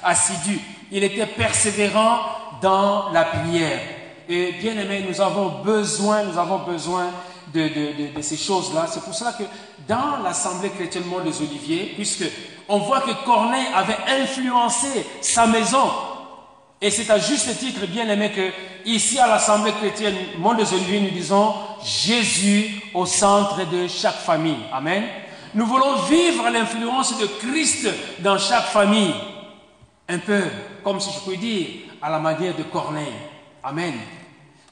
[0.03, 0.59] assidu.
[0.91, 2.19] Il était persévérant
[2.61, 3.79] dans la prière.
[4.27, 7.07] Et bien aimé, nous avons besoin, nous avons besoin
[7.53, 8.85] de, de, de, ces choses-là.
[8.89, 9.43] C'est pour cela que
[9.87, 12.25] dans l'Assemblée chrétienne des Oliviers, puisque
[12.67, 15.89] on voit que Corneille avait influencé sa maison,
[16.81, 18.51] et c'est à juste titre, bien aimé, que
[18.85, 24.63] ici à l'Assemblée chrétienne Monde des Oliviers, nous disons Jésus au centre de chaque famille.
[24.71, 25.03] Amen.
[25.53, 27.89] Nous voulons vivre l'influence de Christ
[28.19, 29.13] dans chaque famille.
[30.07, 30.43] Un peu,
[30.83, 31.67] comme si je puis dire,
[32.01, 33.07] à la manière de Corneille.
[33.61, 33.95] Amen.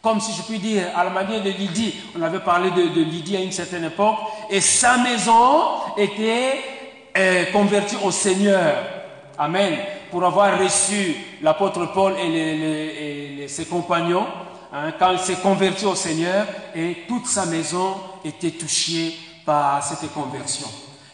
[0.02, 3.36] Comme si je puis dire, à la manière de Lydie, on avait parlé de, Lydie
[3.36, 4.16] à une certaine époque,
[4.50, 5.64] et sa maison
[5.98, 6.62] était
[7.18, 8.76] euh, convertie au Seigneur.
[9.38, 9.78] Amen.
[10.12, 14.26] Pour avoir reçu l'apôtre Paul et, ses compagnons,
[14.74, 19.16] hein, quand il s'est converti au Seigneur, et toute sa maison était touchée
[19.46, 20.68] par cette conversion.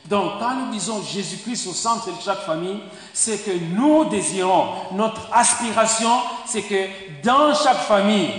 [0.06, 2.80] Donc, quand nous disons Jésus-Christ au centre de chaque famille,
[3.14, 6.10] c'est que nous désirons, notre aspiration,
[6.46, 6.88] c'est que
[7.24, 8.32] dans chaque famille,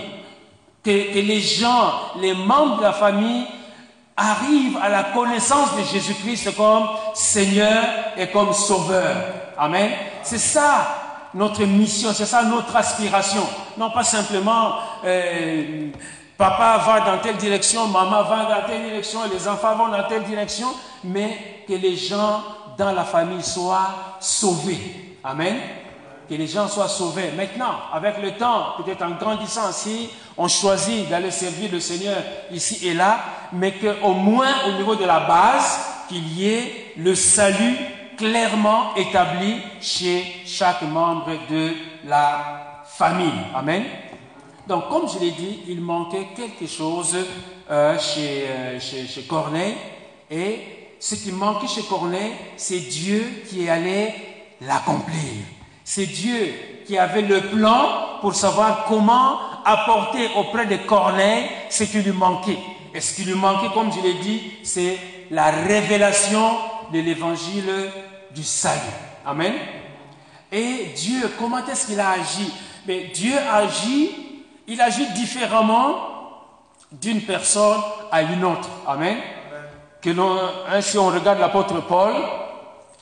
[0.82, 3.46] que, les gens, les membres de la famille
[4.16, 7.82] arrivent à la connaissance de Jésus-Christ comme Seigneur
[8.16, 9.16] et comme Sauveur.
[9.56, 9.90] Amen.
[10.24, 10.86] C'est ça
[11.34, 13.42] notre mission, c'est ça notre aspiration.
[13.76, 15.90] Non pas simplement euh,
[16.38, 20.24] papa va dans telle direction, maman va dans telle direction, les enfants vont dans telle
[20.24, 20.68] direction,
[21.02, 22.42] mais que les gens
[22.78, 25.18] dans la famille soient sauvés.
[25.22, 25.56] Amen
[26.28, 27.30] que les gens soient sauvés.
[27.36, 32.16] Maintenant, avec le temps, peut-être en grandissant si on choisit d'aller servir le Seigneur
[32.50, 33.18] ici et là,
[33.52, 37.76] mais qu'au moins au niveau de la base, qu'il y ait le salut
[38.16, 41.72] clairement établi chez chaque membre de
[42.06, 43.32] la famille.
[43.54, 43.84] Amen.
[44.66, 47.16] Donc, comme je l'ai dit, il manquait quelque chose
[47.70, 49.74] euh, chez, euh, chez, chez Corneille.
[50.30, 50.60] Et
[50.98, 54.14] ce qui manquait chez Corneille, c'est Dieu qui allait
[54.60, 55.44] l'accomplir.
[55.84, 56.54] C'est Dieu
[56.86, 62.58] qui avait le plan pour savoir comment apporter auprès de Corneille ce qui lui manquait.
[62.94, 64.96] Et ce qui lui manquait, comme je l'ai dit, c'est
[65.30, 66.56] la révélation
[66.92, 67.90] de l'évangile
[68.34, 68.80] du salut.
[69.24, 69.54] Amen.
[70.52, 72.52] Et Dieu, comment est-ce qu'il a agi?
[72.86, 74.10] Mais Dieu agit,
[74.66, 75.96] il agit différemment
[76.92, 78.68] d'une personne à une autre.
[78.86, 79.16] Amen.
[80.00, 82.14] Que hein, si on regarde l'apôtre Paul,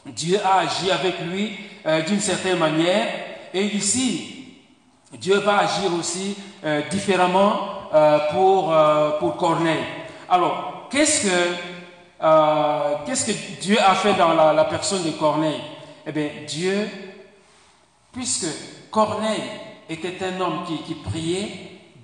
[0.07, 3.07] Dieu a agi avec lui euh, d'une certaine manière.
[3.53, 4.59] Et ici,
[5.12, 8.75] Dieu va agir aussi euh, différemment euh, pour,
[9.18, 9.85] pour Corneille.
[10.29, 11.71] Alors, qu'est-ce que,
[13.04, 15.61] qu'est-ce que Dieu a fait dans la, personne de Corneille?
[16.06, 16.88] Eh bien, Dieu,
[18.12, 18.46] puisque
[18.90, 19.42] Corneille
[19.88, 21.50] était un homme qui, qui priait,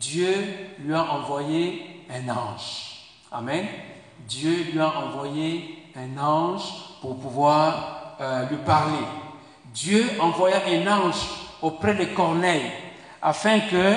[0.00, 0.34] Dieu
[0.78, 2.88] lui a envoyé un ange.
[3.30, 3.66] Amen.
[4.26, 6.62] Dieu lui a envoyé un ange
[7.00, 9.04] pour pouvoir euh, lui parler.
[9.72, 11.20] Dieu envoya un ange
[11.62, 12.70] auprès de Corneille
[13.20, 13.94] afin que,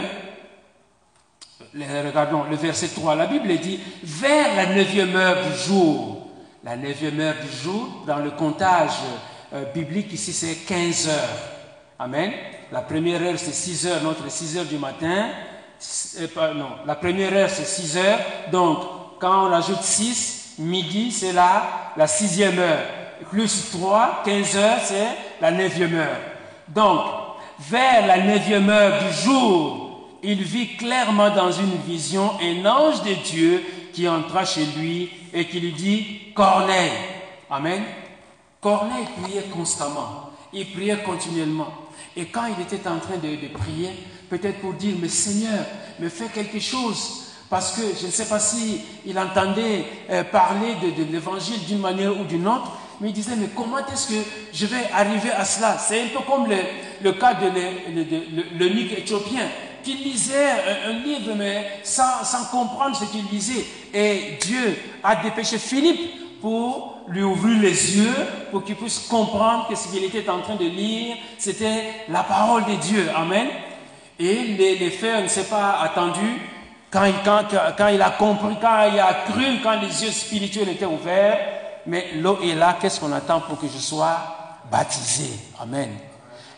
[1.76, 6.28] regardons le verset 3, la Bible dit, vers la neuvième heure du jour,
[6.64, 8.92] la neuvième heure du jour, dans le comptage
[9.54, 11.40] euh, biblique ici c'est 15 heures.
[12.00, 12.32] Amen.
[12.72, 15.30] La première heure c'est 6 heures, notre 6 heures du matin.
[16.20, 18.20] Euh, non, la première heure c'est 6 heures.
[18.52, 18.80] Donc,
[19.20, 22.86] quand on ajoute 6, midi c'est la, la sixième heure.
[23.30, 25.08] Plus 3, 15 heures c'est
[25.42, 26.20] la neuvième heure.
[26.68, 27.02] Donc,
[27.60, 29.81] vers la neuvième heure du jour,
[30.24, 35.46] il vit clairement dans une vision un ange de Dieu qui entra chez lui et
[35.48, 36.92] qui lui dit, Corneille.
[37.50, 37.84] Amen.
[38.60, 40.30] Corneille priait constamment.
[40.54, 41.74] Il priait continuellement.
[42.16, 43.90] Et quand il était en train de, prier,
[44.30, 45.66] peut-être pour dire, mais Seigneur,
[46.00, 47.28] me fais quelque chose.
[47.50, 52.18] Parce que je ne sais pas si il entendait euh, parler de, l'évangile d'une manière
[52.18, 55.78] ou d'une autre, mais il disait, mais comment est-ce que je vais arriver à cela?
[55.78, 57.50] C'est un peu comme le, cas de
[58.58, 59.48] l'eunuque éthiopien
[59.84, 60.52] qui lisait
[60.88, 63.66] un, livre, mais sans, comprendre ce qu'il lisait.
[63.94, 68.16] Et Dieu a dépêché Philippe pour lui ouvrir les yeux
[68.52, 72.66] pour qu'il puisse comprendre que ce qu'il était en train de lire, c'était la parole
[72.66, 73.10] de Dieu.
[73.16, 73.48] Amen.
[74.20, 76.40] Et les, les faits ne s'est pas attendu
[76.92, 77.44] quand quand,
[77.78, 81.40] quand il a compris, quand il a cru, quand les yeux spirituels étaient ouverts.
[81.88, 84.18] Mais l'eau est là, qu'est-ce qu'on attend pour que je sois
[84.70, 85.30] baptisé?
[85.60, 85.90] Amen.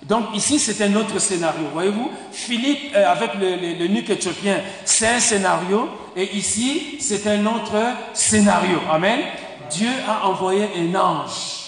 [0.07, 1.67] Donc ici, c'est un autre scénario.
[1.71, 5.89] Voyez-vous, Philippe euh, avec le, nuque éthiopien, c'est un scénario.
[6.15, 7.75] Et ici, c'est un autre
[8.13, 8.79] scénario.
[8.91, 9.21] Amen.
[9.71, 11.63] Dieu a envoyé un ange.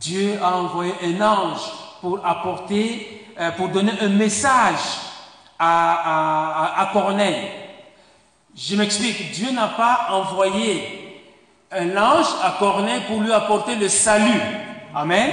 [0.00, 1.60] Dieu a envoyé un ange
[2.00, 4.80] pour apporter, euh, pour donner un message
[5.58, 7.48] à, Corneille.
[8.54, 11.22] Je m'explique, Dieu n'a pas envoyé
[11.70, 14.40] un ange à Corneille pour lui apporter le salut.
[14.94, 15.30] Amen.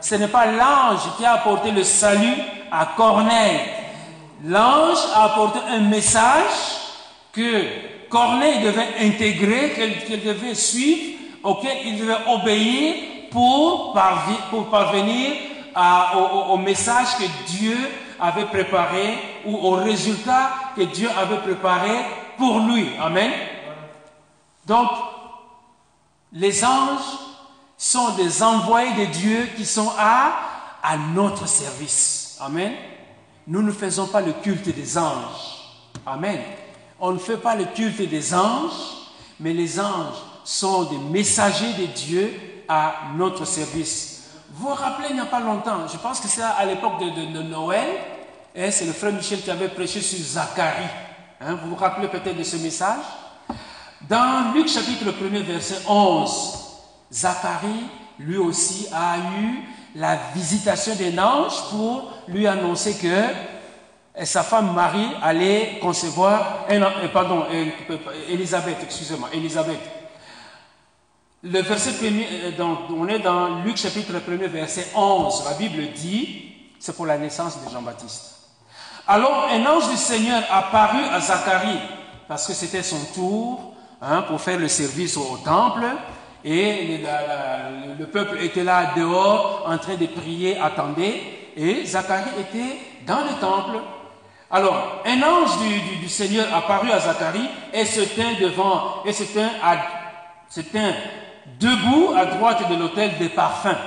[0.00, 2.36] Ce n'est pas l'ange qui a apporté le salut
[2.70, 3.60] à Corneille.
[4.44, 6.78] L'ange a apporté un message
[7.32, 7.64] que
[8.08, 9.72] Corneille devait intégrer,
[10.06, 12.94] qu'il devait suivre, auquel il devait obéir
[13.30, 15.32] pour, parvenir
[16.48, 17.76] au, message que Dieu
[18.18, 21.92] avait préparé ou au résultat que Dieu avait préparé
[22.36, 22.88] pour lui.
[23.00, 23.30] Amen.
[24.66, 24.88] Donc,
[26.32, 27.29] les anges
[27.80, 30.34] sont des envoyés de Dieu qui sont à,
[31.14, 32.36] notre service.
[32.38, 32.74] Amen.
[33.46, 35.80] Nous ne faisons pas le culte des anges.
[36.04, 36.40] Amen.
[37.00, 38.70] On ne fait pas le culte des anges,
[39.40, 42.38] mais les anges sont des messagers de Dieu
[42.68, 44.24] à notre service.
[44.50, 47.42] Vous vous rappelez, il n'y a pas longtemps, je pense que c'est à l'époque de,
[47.42, 47.88] Noël,
[48.56, 50.84] hein, c'est le frère Michel qui avait prêché sur Zacharie.
[51.40, 53.04] Hein, vous vous rappelez peut-être de ce message?
[54.02, 56.69] Dans Luc chapitre 1 verset 11,
[57.12, 57.86] Zacharie,
[58.18, 59.62] lui aussi, a eu
[59.94, 63.50] la visitation d'un ange pour lui annoncer que
[64.16, 67.46] et sa femme Marie allait concevoir, euh, pardon,
[68.28, 69.80] Elisabeth, excusez-moi, Elisabeth.
[71.42, 72.26] Le verset premier,
[72.58, 75.44] euh, on est dans Luc chapitre 1 verset 11.
[75.46, 78.34] La Bible dit, c'est pour la naissance de Jean-Baptiste.
[79.06, 81.80] Alors un ange du Seigneur apparut à Zacharie,
[82.28, 85.86] parce que c'était son tour hein, pour faire le service au, temple.
[86.44, 87.00] Et
[87.98, 91.20] le peuple était là dehors en train de prier, attendait.
[91.56, 93.78] Et Zacharie était dans le temple
[94.52, 95.58] alors, un ange
[96.00, 100.94] du, Seigneur apparut à Zacharie et se tint devant, et se tint,
[101.60, 103.78] debout à droite de l'autel des parfums.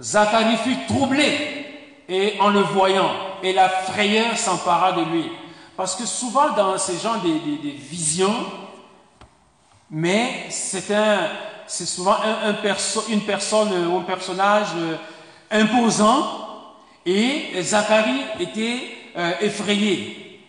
[0.00, 1.66] Zacharie fut troublé
[2.08, 3.10] et en le voyant,
[3.42, 5.30] et la frayeur s'empara de lui.
[5.76, 8.34] Parce que souvent dans ces gens des, visions,
[9.90, 12.54] mais c'est souvent un,
[13.08, 14.96] une personne ou un personnage euh,
[15.50, 16.40] imposant,
[17.04, 18.82] et Zacharie était
[19.16, 20.40] euh, effrayé.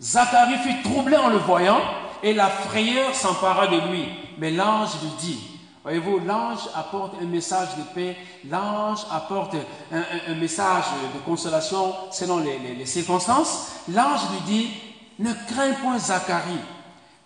[0.00, 1.80] Zacharie fut troublé en le voyant
[2.22, 4.04] et la frayeur s'empara de lui.
[4.38, 5.38] Mais l'ange lui dit,
[5.82, 8.16] voyez-vous, l'ange apporte un message de paix,
[8.48, 9.54] l'ange apporte
[9.92, 13.72] un, message de consolation selon les, circonstances.
[13.88, 14.70] L'ange lui dit,
[15.18, 16.60] ne crains point Zacharie,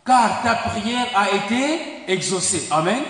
[0.05, 2.69] car ta prière a été exaucée.
[2.71, 3.03] Amen.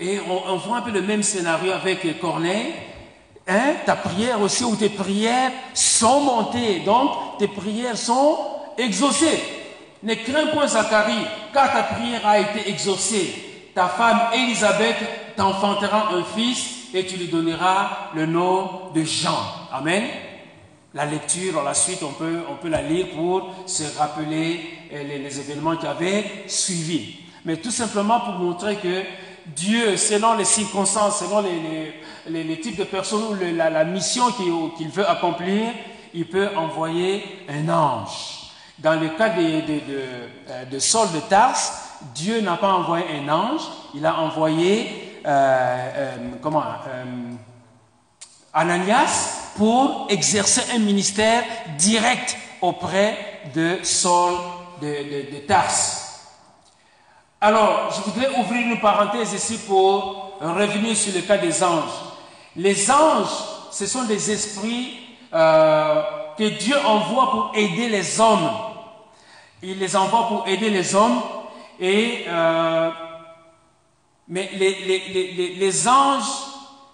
[0.00, 2.72] Et on, voit un peu le même scénario avec Corneille
[3.46, 6.80] hein, ta prière aussi ou tes prières sont montées.
[6.80, 8.38] Donc, tes prières sont
[8.76, 9.42] exaucées.
[10.02, 13.70] Ne crains point Zacharie, car ta prière a été exaucée.
[13.74, 14.96] Ta femme Élisabeth
[15.36, 19.38] t'enfantera un fils et tu lui donneras le nom de Jean.
[19.72, 20.04] Amen.
[20.94, 24.60] La lecture, la suite, on peut, on peut la lire pour se rappeler
[24.92, 27.16] les, événements qui avaient suivi.
[27.44, 29.02] Mais tout simplement pour montrer que
[29.46, 31.42] Dieu, selon les circonstances, selon
[32.28, 35.72] les, types de personnes ou la, mission qu'il veut accomplir,
[36.14, 38.52] il peut envoyer un ange.
[38.78, 41.72] Dans le cas de, de, Saul de Tarse,
[42.14, 43.62] Dieu n'a pas envoyé un ange,
[43.94, 47.04] il a envoyé euh, euh, comment, euh,
[48.52, 51.44] Ananias pour exercer un ministère
[51.78, 54.34] direct auprès de Saul
[54.80, 56.30] de, de, Tarse.
[57.40, 61.92] Alors, je voudrais ouvrir une parenthèse ici pour revenir sur le cas des anges.
[62.56, 63.28] Les anges,
[63.70, 64.98] ce sont des esprits
[65.30, 68.50] que Dieu envoie pour aider les hommes.
[69.62, 71.20] Il les envoie pour aider les hommes
[71.80, 72.90] et, euh,
[74.28, 76.24] mais les, les, les, les anges,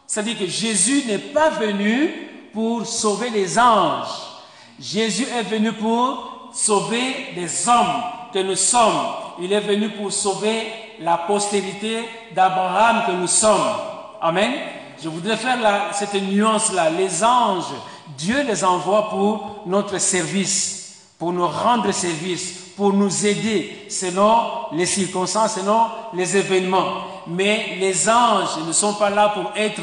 [0.07, 4.09] c'est-à-dire que Jésus n'est pas venu pour sauver les anges.
[4.81, 9.15] Jésus est venu pour sauver les hommes que nous sommes.
[9.41, 10.67] Il est venu pour sauver
[11.01, 13.73] la postérité d'Abraham que nous sommes.
[14.21, 14.53] Amen.
[15.03, 15.59] Je voudrais faire
[15.93, 16.91] cette nuance-là.
[16.91, 17.73] Les anges,
[18.19, 24.43] Dieu les envoie pour notre service, pour nous rendre service, pour nous aider selon
[24.73, 27.05] les circonstances, selon les événements.
[27.27, 29.83] Mais les anges ne sont pas là pour être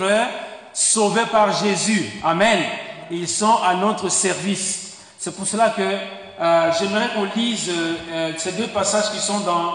[0.77, 2.05] sauvés par Jésus.
[2.23, 2.63] Amen.
[3.09, 4.97] Ils sont à notre service.
[5.17, 9.73] C'est pour cela que euh, j'aimerais qu'on lise euh, ces deux passages qui sont dans,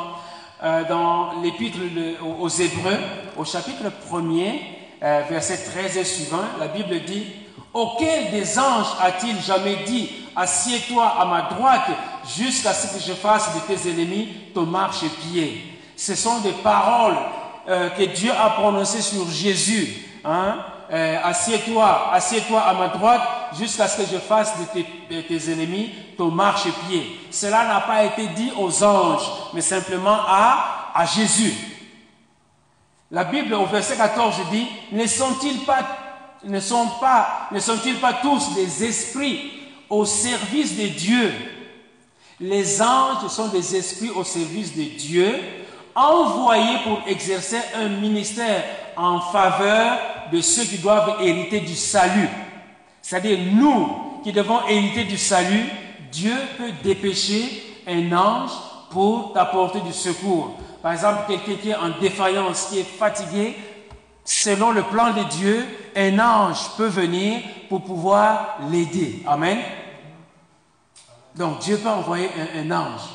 [0.62, 1.78] euh, dans l'épître
[2.22, 2.98] aux Hébreux,
[3.36, 4.60] au chapitre 1er,
[5.28, 6.44] verset 13 et suivant.
[6.60, 7.26] La Bible dit,
[7.74, 11.90] Auquel des anges a-t-il jamais dit, assieds-toi à ma droite
[12.36, 15.78] jusqu'à ce que je fasse de tes ennemis ton marche-pied.
[15.96, 17.16] Ce sont des paroles
[17.68, 20.04] euh, que Dieu a prononcées sur Jésus.
[20.24, 20.58] Hein?
[20.92, 23.22] Euh, assieds-toi, assieds-toi à ma droite
[23.58, 27.18] jusqu'à ce que je fasse de tes, ennemis ton marche-pied.
[27.30, 31.54] Cela n'a pas été dit aux anges, mais simplement à, à Jésus.
[33.10, 35.80] La Bible au verset 14 dit, ne sont-ils pas,
[36.44, 39.50] ne sont pas, ne sont-ils pas tous des esprits
[39.88, 41.32] au service de Dieu?
[42.38, 45.40] Les anges sont des esprits au service de Dieu,
[45.94, 48.62] envoyés pour exercer un ministère
[48.96, 49.98] en faveur
[50.32, 52.28] de ceux qui doivent hériter du salut.
[53.00, 55.64] C'est-à-dire nous qui devons hériter du salut,
[56.10, 58.50] Dieu peut dépêcher un ange
[58.90, 60.56] pour t'apporter du secours.
[60.82, 63.56] Par exemple, quelqu'un qui est en défaillance, qui est fatigué,
[64.24, 65.66] selon le plan de Dieu,
[65.96, 69.22] un ange peut venir pour pouvoir l'aider.
[69.26, 69.58] Amen.
[71.34, 73.08] Donc Dieu peut envoyer un, ange,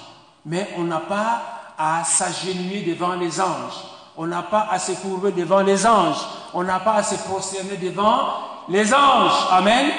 [0.45, 1.41] mais on n'a pas
[1.77, 3.83] à s'agenouiller devant les anges.
[4.17, 6.17] On n'a pas à se courber devant les anges.
[6.53, 8.19] On n'a pas à se prosterner devant
[8.67, 9.47] les anges.
[9.51, 9.85] Amen.
[9.85, 9.91] Amen.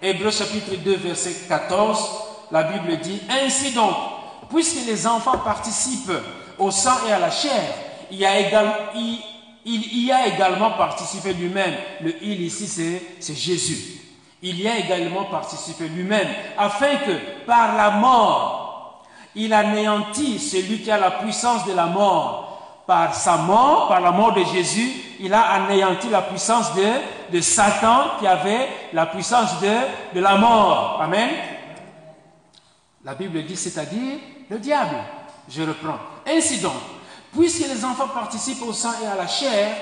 [0.00, 2.10] Hébreu chapitre 2, verset 14,
[2.50, 3.94] la Bible dit, Ainsi donc,
[4.50, 6.12] puisque les enfants participent
[6.58, 7.62] au sang et à la chair,
[8.10, 8.38] il y a,
[8.94, 9.18] il,
[9.64, 11.74] il y a également participé lui-même.
[12.02, 14.02] Le il ici, c'est Jésus
[14.42, 16.28] il y a également participé lui-même,
[16.58, 19.04] afin que par la mort,
[19.36, 22.51] il anéantit celui qui a la puissance de la mort.
[22.86, 28.18] Par sa mort, par la mort de Jésus, il a anéanti la puissance de, Satan
[28.18, 31.00] qui avait la puissance de, de la mort.
[31.00, 31.30] Amen.
[33.04, 34.18] La Bible dit, c'est-à-dire
[34.50, 34.96] le diable.
[35.48, 35.98] Je reprends.
[36.26, 36.72] Ainsi donc,
[37.32, 39.74] puisque les enfants participent au sang et à la chair,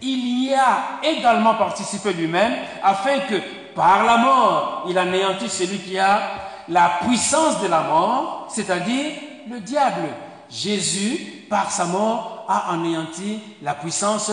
[0.00, 3.36] il y a également participé lui-même, afin que
[3.74, 6.20] par la mort, il anéantit celui qui a
[6.68, 9.12] la puissance de la mort, c'est-à-dire
[9.48, 10.08] le diable.
[10.50, 14.32] Jésus, par sa mort, a anéanti la puissance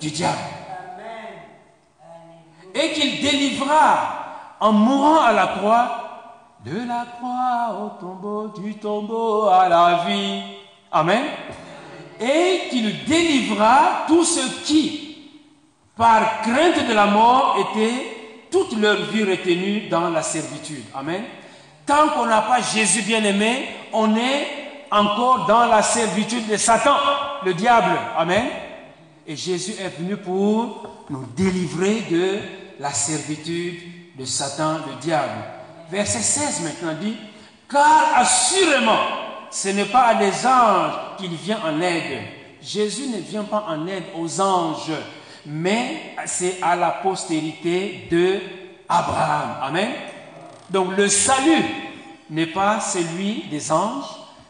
[0.00, 0.38] du diable.
[2.74, 5.90] Et qu'il délivra en mourant à la croix,
[6.64, 10.40] de la croix au tombeau, du tombeau à la vie.
[10.90, 11.24] Amen.
[12.18, 15.18] Et qu'il délivra tous ceux qui,
[15.94, 20.84] par crainte de la mort, étaient toute leur vie retenue dans la servitude.
[20.94, 21.24] Amen.
[21.84, 24.63] Tant qu'on n'a pas Jésus bien-aimé, on est
[24.94, 26.96] encore dans la servitude de Satan,
[27.44, 27.98] le diable.
[28.16, 28.46] Amen.
[29.26, 32.38] Et Jésus est venu pour nous délivrer de
[32.78, 33.80] la servitude
[34.18, 35.32] de Satan, le diable.
[35.90, 37.16] Verset 16 maintenant dit,
[37.70, 38.98] car assurément,
[39.50, 42.22] ce n'est pas à des anges qu'il vient en aide.
[42.62, 44.92] Jésus ne vient pas en aide aux anges
[45.46, 48.40] mais c'est à la postérité de
[48.88, 49.56] Abraham.
[49.62, 49.90] Amen.
[50.70, 51.64] Donc le salut
[52.30, 54.04] n'est pas celui des anges,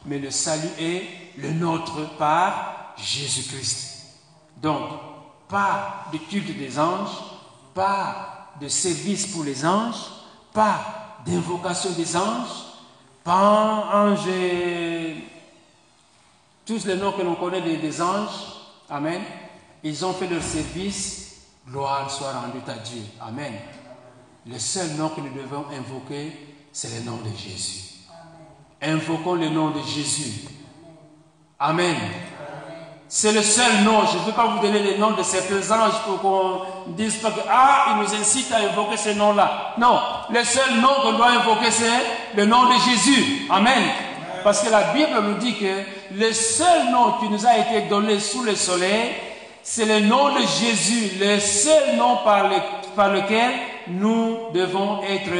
[0.04, 1.02] mais le salut est
[1.36, 4.06] le nôtre par Jésus-Christ.
[4.60, 4.90] Donc,
[5.48, 7.16] pas de culte des anges,
[7.74, 10.06] pas de service pour les anges,
[10.52, 12.64] pas d'invocation des anges,
[13.22, 14.28] pas ange,
[16.64, 18.54] tous les noms que l'on connaît des, anges.
[18.88, 19.22] Amen.
[19.82, 21.22] Ils ont fait leur service.
[21.66, 23.02] Gloire soit rendue à Dieu.
[23.20, 23.54] Amen.
[24.46, 26.32] Le seul nom que nous devons invoquer,
[26.72, 27.93] c'est le nom de Jésus.
[28.86, 30.48] Invoquons le nom de Jésus.
[31.58, 31.96] Amen.
[33.08, 34.00] C'est le seul nom.
[34.12, 37.28] Je ne veux pas vous donner les noms de certains anges pour qu'on dise que,
[37.48, 39.74] ah, il nous incite à invoquer ce nom-là.
[39.78, 43.46] Non, le seul nom qu'on doit invoquer, c'est le nom de Jésus.
[43.50, 43.82] Amen.
[44.42, 48.18] Parce que la Bible nous dit que le seul nom qui nous a été donné
[48.18, 49.12] sous le soleil,
[49.62, 53.52] c'est le nom de Jésus, le seul nom par lequel
[53.88, 55.30] nous devons être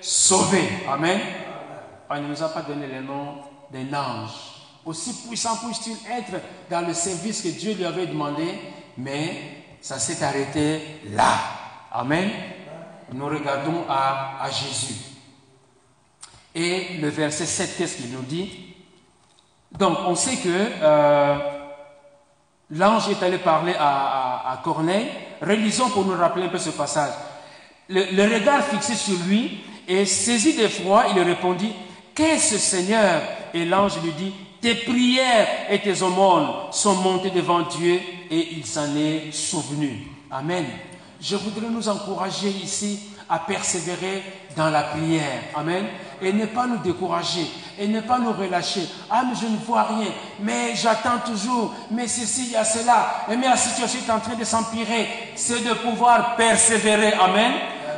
[0.00, 0.68] sauvés.
[0.92, 1.20] Amen.
[2.12, 3.36] Ah, il ne nous a pas donné le nom
[3.72, 4.32] d'un ange.
[4.84, 8.58] Aussi puissant puisse-t-il être dans le service que Dieu lui avait demandé,
[8.98, 10.82] mais ça s'est arrêté
[11.12, 11.38] là.
[11.92, 12.28] Amen.
[13.12, 14.96] Nous regardons à, Jésus.
[16.52, 18.74] Et le verset 7, qu'est-ce qu'il nous dit?
[19.70, 21.38] Donc, on sait que euh,
[22.72, 25.10] l'ange est allé parler à, Corneille.
[25.40, 27.12] Relisons pour nous rappeler un peu ce passage.
[27.88, 31.72] Le, le regard fixé sur lui et saisi d'effroi, il répondit
[32.14, 33.22] Qu'est-ce Seigneur?
[33.54, 37.98] Et l'ange lui dit tes prières et tes aumônes sont montées devant Dieu
[38.30, 40.06] et il s'en est souvenu.
[40.30, 40.66] Amen.
[41.20, 44.22] Je voudrais nous encourager ici à persévérer
[44.56, 45.42] dans la prière.
[45.54, 45.86] Amen.
[46.20, 47.46] Et ne pas nous décourager.
[47.78, 48.82] Et ne pas nous relâcher.
[49.08, 50.08] Ah, mais je ne vois rien.
[50.40, 51.72] Mais j'attends toujours.
[51.90, 53.24] Mais ceci, il y a cela.
[53.30, 55.08] Et mais la situation est en train de s'empirer.
[55.36, 57.14] C'est de pouvoir persévérer.
[57.14, 57.52] Amen.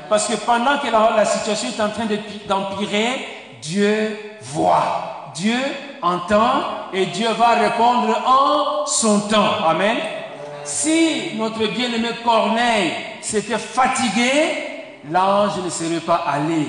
[0.09, 2.07] Parce que pendant que la, la situation est en train
[2.47, 3.27] d'empirer,
[3.63, 5.31] Dieu voit.
[5.35, 5.59] Dieu
[6.03, 9.65] entend et Dieu va répondre en son temps.
[9.65, 9.97] Amen.
[10.65, 14.33] Si notre bien-aimé Corneille s'était fatigué,
[15.11, 16.67] l'ange ne serait pas allé.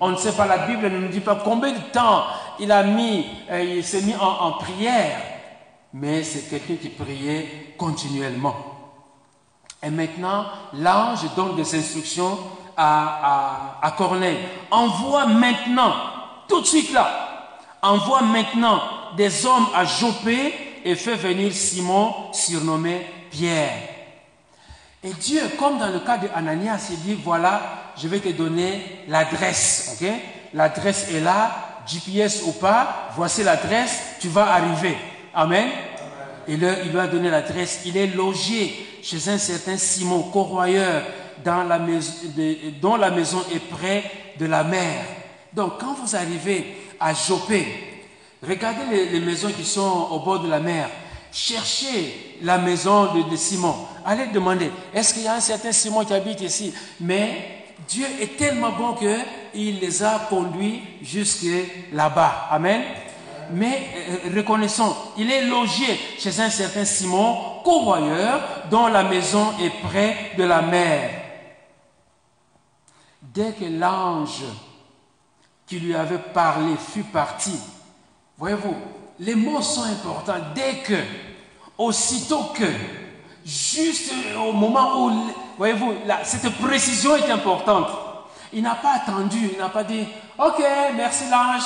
[0.00, 2.24] On ne sait pas, la Bible ne nous dit pas combien de temps
[2.58, 5.20] il a mis, euh, il s'est mis en, prière.
[5.92, 8.54] Mais c'est quelqu'un qui priait continuellement.
[9.82, 12.38] Et maintenant, l'ange donne des instructions
[12.76, 14.38] à, à, à Corneille.
[14.70, 15.92] Envoie maintenant,
[16.48, 18.80] tout de suite là, envoie maintenant
[19.16, 23.72] des hommes à Jopé et fait venir Simon, surnommé Pierre.
[25.02, 27.60] Et Dieu, comme dans le cas de Ananias, il dit, voilà,
[27.96, 30.02] je vais te donner l'adresse.
[30.52, 34.96] L'adresse est là, GPS ou pas, voici l'adresse, tu vas arriver.
[35.34, 35.68] Amen?
[36.48, 37.80] Et là, il lui a donné l'adresse.
[37.84, 41.02] Il est logé chez un certain Simon, corroyeur,
[41.44, 44.04] dont la maison est près
[44.38, 45.04] de la mer.
[45.56, 47.66] Donc, quand vous arrivez à Jopé.
[48.46, 50.90] Regardez les, maisons qui sont au bord de la mer.
[51.32, 53.74] Cherchez la maison de, Simon.
[54.04, 56.74] Allez demander, est-ce qu'il y a un certain Simon qui habite ici?
[57.00, 61.46] Mais Dieu est tellement bon qu'il les a conduits jusque
[61.92, 62.48] là-bas.
[62.50, 62.82] Amen.
[63.52, 68.40] Mais euh, reconnaissons, il est logé chez un certain Simon, convoyeur,
[68.70, 71.10] dont la maison est près de la mer.
[73.22, 74.42] Dès que l'ange
[75.66, 77.58] qui lui avait parlé fut parti.
[78.38, 78.74] Voyez-vous,
[79.18, 80.34] les mots sont importants.
[80.54, 80.94] Dès que,
[81.76, 82.64] aussitôt que,
[83.44, 87.88] juste au moment où, voyez-vous, cette précision est importante.
[88.52, 90.06] Il n'a pas attendu, il n'a pas dit,
[90.38, 90.62] ok,
[90.94, 91.64] merci l'ange,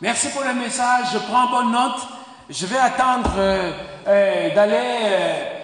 [0.00, 2.00] merci pour le message, je prends bonne note,
[2.50, 3.72] je vais attendre euh,
[4.06, 4.98] euh, d'aller...
[5.02, 5.55] Euh,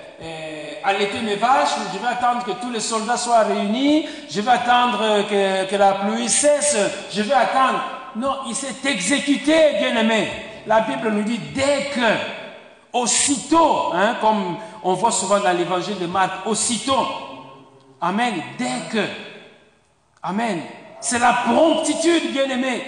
[0.84, 5.26] allaiter mes vaches, je vais attendre que tous les soldats soient réunis, je vais attendre
[5.28, 6.76] que, la pluie cesse,
[7.12, 7.82] je vais attendre.
[8.16, 10.28] Non, il s'est exécuté, bien-aimé.
[10.66, 12.00] La Bible nous dit dès que,
[12.92, 17.06] aussitôt, hein, comme on voit souvent dans l'évangile de Marc, aussitôt.
[18.00, 18.34] Amen.
[18.58, 19.04] Dès que.
[20.22, 20.60] Amen.
[21.00, 22.82] C'est la promptitude, bien-aimé.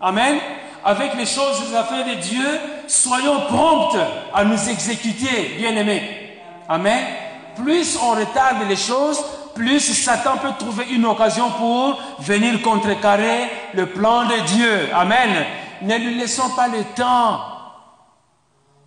[0.00, 0.38] Amen.
[0.84, 2.46] Avec les choses des affaires de Dieu,
[2.88, 3.98] soyons promptes
[4.34, 6.40] à nous exécuter, bien-aimés.
[6.68, 7.21] Amen
[7.56, 9.22] plus on retarde les choses,
[9.54, 14.88] plus Satan peut trouver une occasion pour venir contrecarrer le plan de Dieu.
[14.94, 15.46] Amen.
[15.82, 17.40] Ne lui laissons pas le temps.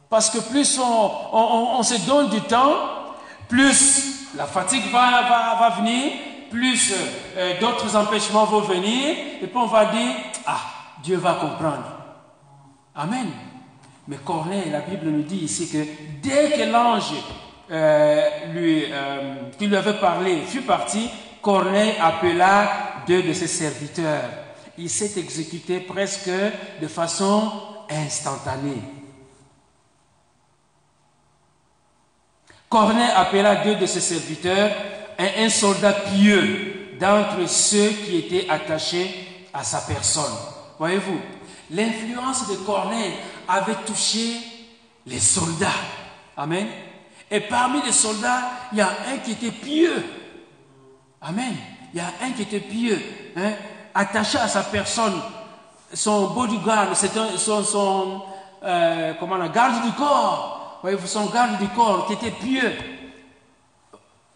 [0.09, 2.73] Parce que plus on, se donne du temps,
[3.49, 6.13] plus la fatigue va, venir,
[6.49, 6.93] plus
[7.37, 10.59] euh, d'autres empêchements vont venir, et puis on va dire, ah,
[11.03, 11.83] Dieu va comprendre.
[12.95, 13.27] Amen.
[14.07, 15.85] Mais Corneille, la Bible nous dit ici que
[16.21, 17.11] dès que l'ange
[17.69, 21.09] lui, euh, qui lui avait parlé fut parti,
[21.41, 24.29] Corneille appela deux de ses serviteurs.
[24.77, 26.29] Il s'est exécuté presque
[26.81, 27.51] de façon
[27.89, 28.81] instantanée.
[32.69, 34.71] Corneille appela deux de ses serviteurs,
[35.17, 39.09] un, un soldat pieux d'entre ceux qui étaient attachés
[39.53, 40.33] à sa personne.
[40.77, 41.19] Voyez-vous,
[41.71, 43.13] l'influence de Corneille
[43.47, 44.35] avait touché
[45.05, 45.69] les soldats.
[46.35, 46.67] Amen.
[47.35, 50.05] Et parmi les soldats, il y a un qui était pieux.
[51.21, 51.53] Amen.
[51.93, 52.97] Il y a un qui était pieux,
[53.35, 53.51] hein,
[53.93, 55.21] attaché à sa personne.
[55.93, 58.21] Son bodyguard, c'était son, son
[58.63, 60.79] euh, comment garde du corps.
[60.81, 62.73] Voyez-vous, son garde du corps qui était pieux.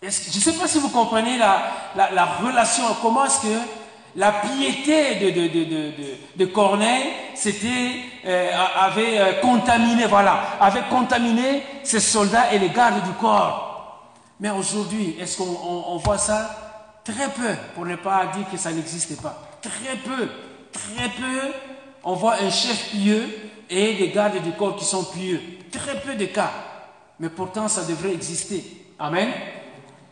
[0.01, 3.59] je ne sais pas si vous comprenez la, relation, comment est-ce que
[4.15, 5.15] la piété
[6.35, 7.09] de, Corneille
[8.25, 14.09] euh, avait euh, contaminé, voilà, avait contaminé ses soldats et les gardes du corps.
[14.39, 17.01] Mais aujourd'hui, est-ce qu'on voit ça?
[17.03, 19.41] Très peu, pour ne pas dire que ça n'existait pas.
[19.61, 20.29] Très peu,
[20.71, 21.51] très peu,
[22.03, 23.27] on voit un chef pieux
[23.69, 25.41] et des gardes du corps qui sont pieux.
[25.71, 26.51] Très peu de cas.
[27.19, 28.63] Mais pourtant, ça devrait exister.
[28.97, 29.29] Amen.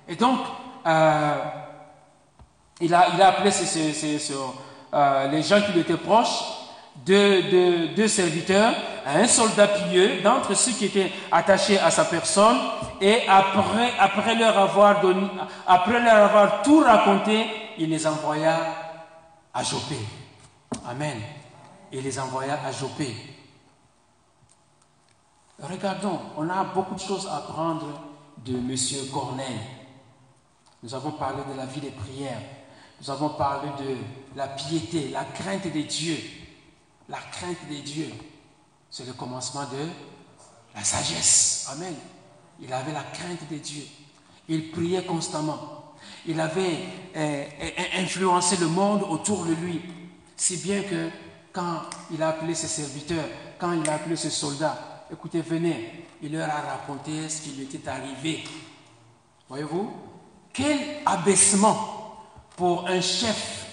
[0.08, 0.40] Et donc,
[0.86, 1.36] euh,
[2.82, 3.52] il, a, appelé
[4.94, 6.44] euh, les gens qui lui étaient proches,
[7.06, 8.74] deux, deux, serviteurs,
[9.06, 12.58] un soldat pieux, d'entre ceux qui étaient attachés à sa personne,
[13.02, 15.28] et après, après, leur avoir donné,
[15.66, 17.46] après leur avoir tout raconté,
[17.78, 18.58] il les envoya
[19.54, 19.98] à Jopé.
[20.88, 21.18] Amen.
[21.92, 23.16] Il les envoya à Jopé.
[25.62, 27.88] Regardons, on a beaucoup de choses à apprendre
[28.46, 28.76] de M.
[29.12, 29.60] Corneille.
[30.84, 32.42] Nous avons parlé de la vie des prières.
[33.00, 33.96] Nous avons parlé de
[34.36, 36.20] la piété, la crainte des dieux.
[37.10, 38.12] La crainte des dieux,
[38.90, 39.88] c'est le commencement de
[40.76, 41.68] la sagesse.
[41.72, 41.94] Amen.
[42.60, 43.86] Il avait la crainte des dieux.
[44.50, 45.94] Il priait constamment.
[46.26, 46.80] Il avait
[47.16, 47.46] euh,
[47.98, 49.82] influencé le monde autour de lui.
[50.36, 51.10] Si bien que
[51.54, 51.82] quand
[52.12, 53.26] il a appelé ses serviteurs,
[53.58, 57.64] quand il a appelé ses soldats, écoutez, venez, il leur a raconté ce qui lui
[57.64, 58.44] était arrivé.
[59.48, 59.92] Voyez-vous?
[60.52, 61.97] Quel abaissement
[62.58, 63.66] pour un chef.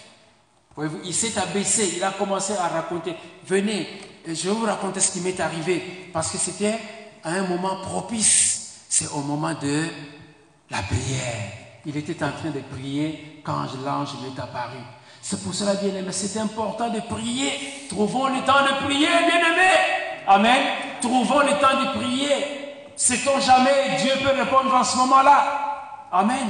[1.05, 3.17] Il s'est abaissé, il a commencé à raconter.
[3.47, 3.89] Venez,
[4.27, 6.11] je vais vous raconter ce qui m'est arrivé.
[6.13, 6.79] Parce que c'était
[7.25, 8.85] à un moment propice.
[8.89, 9.87] C'est au moment de
[10.71, 11.53] la prière.
[11.87, 14.79] Il était en train de prier quand l'ange lui est apparu.
[15.23, 17.87] C'est pour cela, bien aimé, c'est important de prier.
[17.89, 19.71] Trouvons le temps de prier, bien aimé.
[20.27, 20.63] Amen.
[21.01, 22.35] Trouvons le temps de prier.
[22.97, 26.49] Sait-on jamais Dieu peut répondre en ce moment-là Amen.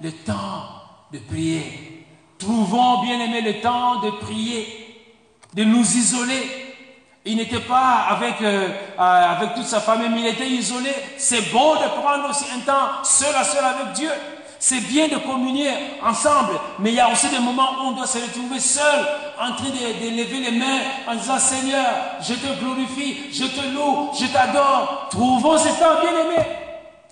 [0.00, 0.77] Le temps
[1.12, 2.06] de prier.
[2.38, 5.06] Trouvons, bien aimé, le temps de prier,
[5.54, 6.68] de nous isoler.
[7.24, 10.90] Il n'était pas avec, euh, euh, avec toute sa famille, mais il était isolé.
[11.18, 14.10] C'est bon de prendre aussi un temps seul à seul avec Dieu.
[14.60, 15.70] C'est bien de communier
[16.02, 19.06] ensemble, mais il y a aussi des moments où on doit se retrouver seul,
[19.38, 21.86] en train de, lever les mains, en disant Seigneur,
[22.20, 25.08] je te glorifie, je te loue, je t'adore.
[25.10, 26.44] Trouvons ce temps bien aimé.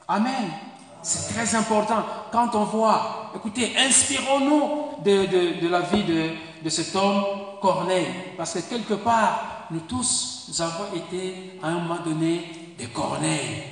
[0.09, 0.66] Amen.
[1.09, 2.03] C'est très important
[2.33, 6.31] quand on voit, écoutez, inspirons-nous de, de, la vie de,
[6.65, 7.23] de cet homme
[7.63, 12.87] Corneille, parce que quelque part, nous tous, nous avons été à un moment donné des
[12.87, 13.63] Corneilles,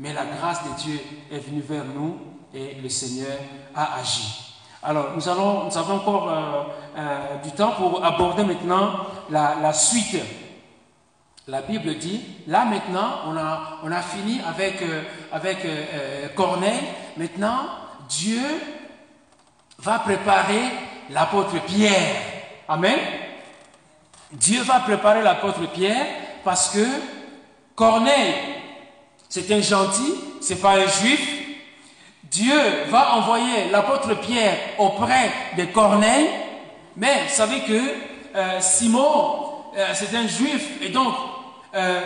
[0.00, 1.00] mais la grâce de Dieu
[1.30, 2.16] est venue vers nous
[2.52, 3.38] et le Seigneur
[3.72, 4.56] a agi.
[4.82, 6.62] Alors, nous, allons, nous avons encore euh,
[6.98, 8.94] euh, du temps pour aborder maintenant
[9.30, 10.16] la, suite.
[11.46, 13.36] La Bible dit, là maintenant, on
[13.92, 15.58] a, fini avec, euh, avec
[16.34, 16.80] Corneille.
[17.16, 17.66] Maintenant,
[18.08, 18.40] Dieu
[19.78, 20.62] va préparer
[21.10, 22.16] l'apôtre Pierre.
[22.68, 22.98] Amen.
[24.32, 26.06] Dieu va préparer l'apôtre Pierre
[26.44, 26.86] parce que
[27.74, 28.34] Corneille,
[29.28, 31.44] c'est un gentil, c'est pas un juif,
[32.34, 36.28] Dieu va envoyer l'apôtre Pierre auprès de Corneille,
[36.96, 37.80] mais vous savez que
[38.34, 41.14] euh, Simon, euh, c'est un juif, et donc
[41.74, 42.00] euh,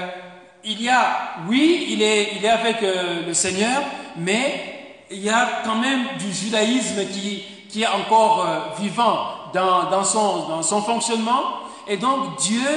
[0.65, 1.05] il y a,
[1.49, 3.83] oui, il est, il est avec le Seigneur,
[4.17, 9.19] mais il y a quand même du judaïsme qui, qui est encore vivant
[9.55, 11.43] dans, son, dans son fonctionnement,
[11.87, 12.69] et donc Dieu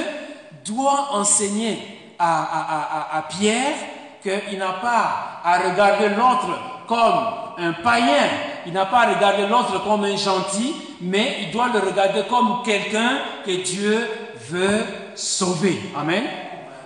[0.64, 1.78] doit enseigner
[2.18, 3.74] à, à Pierre
[4.22, 7.24] qu'il n'a pas à regarder l'autre comme
[7.58, 8.28] un païen.
[8.66, 12.62] Il n'a pas à regarder l'autre comme un gentil, mais il doit le regarder comme
[12.64, 14.08] quelqu'un que Dieu
[14.48, 14.84] veut
[15.14, 15.80] sauver.
[15.96, 16.22] Amen.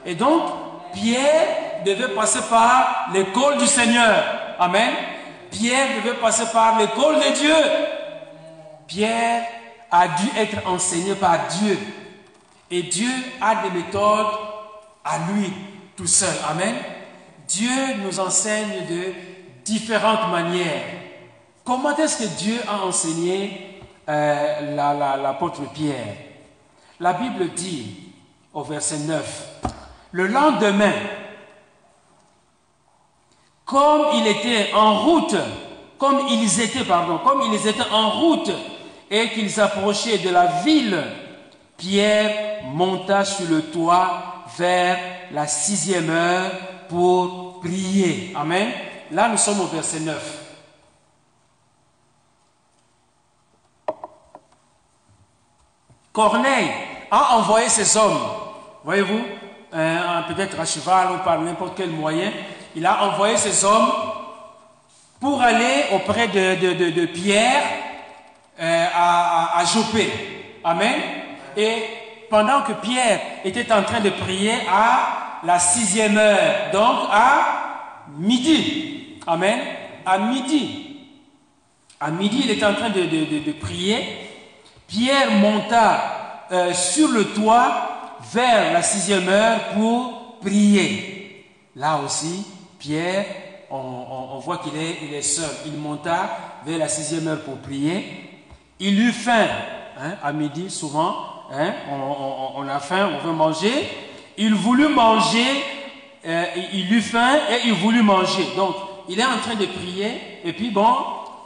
[0.07, 0.42] Et donc,
[0.94, 4.24] Pierre devait passer par l'école du Seigneur.
[4.59, 4.92] Amen.
[5.50, 7.54] Pierre devait passer par l'école de Dieu.
[8.86, 9.46] Pierre
[9.90, 11.78] a dû être enseigné par Dieu.
[12.70, 14.38] Et Dieu a des méthodes
[15.04, 15.52] à lui
[15.96, 16.34] tout seul.
[16.48, 16.74] Amen.
[17.48, 17.70] Dieu
[18.02, 19.12] nous enseigne de
[19.64, 20.84] différentes manières.
[21.64, 26.14] Comment est-ce que Dieu a enseigné euh, l'apôtre Pierre?
[27.00, 28.12] La Bible dit
[28.54, 29.61] au verset 9,
[30.16, 30.94] le lendemain,
[33.66, 35.36] comme il était en route
[35.98, 38.50] comme ils étaient, pardon, comme ils étaient en route
[39.10, 41.02] et qu'ils approchaient de la ville,
[41.76, 44.98] Pierre monta sur le toit vers
[45.32, 46.50] la sixième heure
[46.88, 48.32] pour prier.
[48.36, 48.70] Amen.
[49.10, 50.42] Là, nous sommes au verset 9.
[56.12, 56.70] Corneille
[57.10, 58.18] a envoyé ses hommes,
[58.84, 59.20] voyez-vous,
[59.76, 62.32] euh, peut-être à cheval ou par n'importe quel moyen,
[62.74, 63.90] il a envoyé ses hommes
[65.20, 67.62] pour aller auprès de, Pierre
[68.58, 70.10] euh, à, à, Jopé.
[70.64, 70.94] Amen.
[71.56, 71.74] Et
[72.30, 79.18] pendant que Pierre était en train de prier à la sixième heure, donc à midi.
[79.26, 79.58] Amen.
[80.04, 80.86] À midi.
[82.00, 83.98] À midi, il était en train de, prier.
[84.86, 87.95] Pierre monta euh, sur le toit
[88.32, 91.44] vers la sixième heure pour prier.
[91.74, 92.44] Là aussi,
[92.78, 93.26] Pierre,
[93.70, 95.50] on, voit qu'il est, seul.
[95.66, 96.30] Il monta
[96.64, 98.30] vers la sixième heure pour prier.
[98.78, 99.46] Il eut faim
[99.98, 101.16] hein, à midi, souvent.
[101.52, 101.72] Hein,
[102.56, 103.88] on, a faim, on veut manger.
[104.38, 105.46] Il voulut manger,
[106.26, 108.46] euh, il eut faim et il voulut manger.
[108.56, 108.74] Donc,
[109.08, 110.40] il est en train de prier.
[110.44, 110.94] Et puis, bon,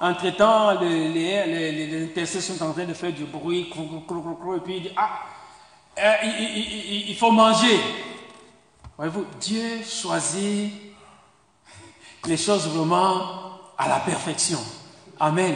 [0.00, 3.70] entre-temps, les, les, sont en train de faire du bruit.
[3.70, 5.20] Et puis, il dit, ah,
[6.02, 6.14] euh,
[7.08, 7.78] il, faut manger.
[8.96, 10.72] Voyez-vous, Dieu choisit
[12.26, 14.58] les choses vraiment à la perfection.
[15.18, 15.54] Amen.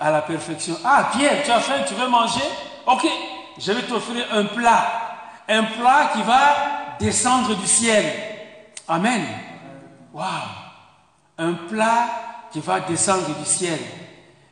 [0.00, 0.76] À la perfection.
[0.84, 2.44] Ah, Pierre, tu as faim, tu veux manger?
[2.86, 3.06] Ok,
[3.58, 4.86] je vais t'offrir un plat.
[5.48, 8.04] Un plat qui va descendre du ciel.
[8.88, 9.24] Amen.
[10.12, 10.28] Waouh.
[11.38, 12.08] Un plat
[12.52, 13.78] qui va descendre du ciel.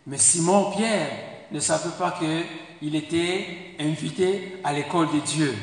[0.07, 1.11] Mais Simon Pierre
[1.51, 2.13] ne savait pas
[2.83, 5.57] qu'il était invité à l'école de Dieu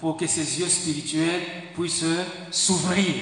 [0.00, 1.42] pour que ses yeux spirituels
[1.74, 2.02] puissent
[2.50, 3.16] s'ouvrir.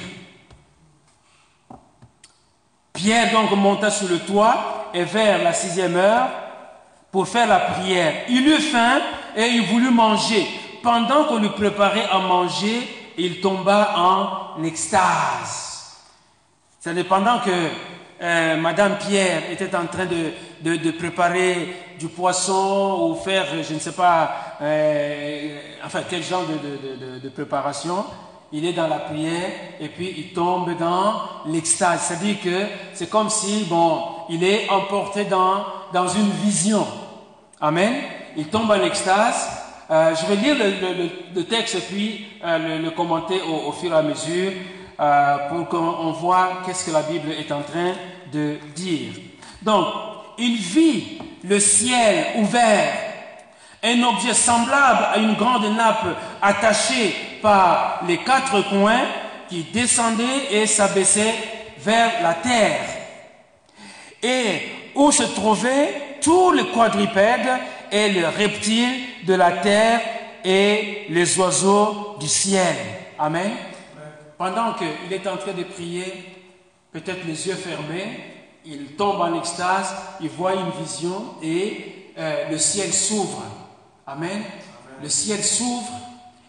[2.92, 6.28] Pierre donc monta sur le toit et vers la sixième heure
[7.10, 8.24] pour faire la prière.
[8.28, 9.00] Il eut faim
[9.36, 10.46] et il voulut manger.
[10.80, 12.86] Pendant qu'on lui préparait à manger,
[13.18, 15.96] il tomba en extase.
[16.78, 17.50] C'est pendant que
[18.22, 23.78] euh, Madame Pierre était en train de, de, préparer du poisson ou faire, je ne
[23.78, 28.04] sais pas, euh, enfin quel genre de, de préparation
[28.52, 29.50] il est dans la prière
[29.80, 32.00] et puis il tombe dans l'extase.
[32.02, 36.86] C'est-à-dire que c'est comme si, bon, il est emporté dans, dans une vision.
[37.60, 37.94] Amen.
[38.36, 39.48] Il tombe en extase.
[39.90, 40.56] Euh, je vais lire
[41.34, 44.52] le, texte et puis le, commenter au, fur et à mesure
[45.00, 47.92] euh, pour qu'on voit qu'est-ce que la Bible est en train
[48.32, 49.12] de dire.
[49.62, 49.86] Donc,
[50.36, 52.92] il vit le ciel ouvert,
[53.82, 59.06] un objet semblable à une grande nappe attachée par les quatre coins
[59.48, 61.34] qui descendaient et s'abaissaient
[61.78, 62.80] vers la terre.
[64.22, 67.58] Et où se trouvaient tous les quadrupèdes
[67.90, 70.00] et les reptiles de la terre
[70.44, 72.76] et les oiseaux du ciel.
[73.18, 73.50] Amen.
[74.40, 76.24] Pendant qu'il est en train de prier,
[76.92, 78.20] peut-être les yeux fermés,
[78.64, 83.42] il tombe en extase, il voit une vision et euh, le ciel s'ouvre.
[84.06, 84.42] Amen.
[85.02, 85.92] Le ciel s'ouvre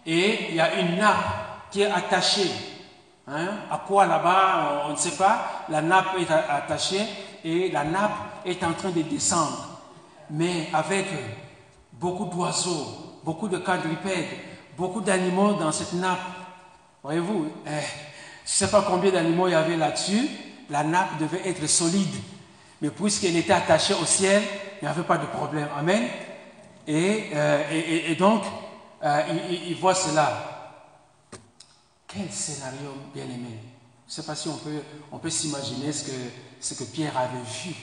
[0.06, 1.18] et il y a une nappe
[1.70, 2.50] qui est attachée.
[3.28, 3.50] Hein?
[3.70, 4.84] À quoi là-bas?
[4.88, 5.66] On ne sait pas.
[5.68, 7.06] La nappe est attachée
[7.44, 9.82] et la nappe est en train de descendre.
[10.30, 11.08] Mais avec
[11.92, 14.30] beaucoup d'oiseaux, beaucoup de quadrupèdes,
[14.78, 16.41] beaucoup d'animaux dans cette nappe.
[17.04, 17.82] Voyez-vous, eh, je ne
[18.46, 20.28] sais pas combien d'animaux il y avait là-dessus.
[20.70, 22.16] La nappe devait être solide.
[22.82, 24.42] Mais puisqu'elle était attachée au ciel,
[24.82, 25.68] il n'y avait pas de problème.
[25.76, 26.08] Amen.
[26.88, 28.44] et, euh, donc,
[29.04, 29.22] euh,
[29.68, 30.80] il, voit cela.
[32.08, 33.60] Quel scénario bien aimé.
[34.08, 37.76] Je ne sais pas si on peut, s'imaginer ce que, Pierre avait vu,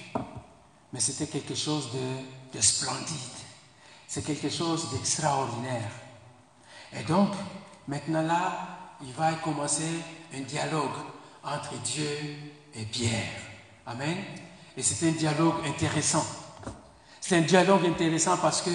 [0.93, 1.89] mais c'était quelque chose
[2.53, 3.39] de splendide.
[4.07, 5.91] C'est quelque chose d'extraordinaire.
[6.93, 7.31] Et donc,
[7.87, 10.03] maintenant là, il va commencer
[10.37, 10.97] un dialogue
[11.45, 12.09] entre Dieu
[12.75, 13.33] et Pierre.
[13.87, 14.17] Amen.
[14.77, 16.25] Et c'est un dialogue intéressant.
[17.21, 18.71] C'est un dialogue intéressant parce que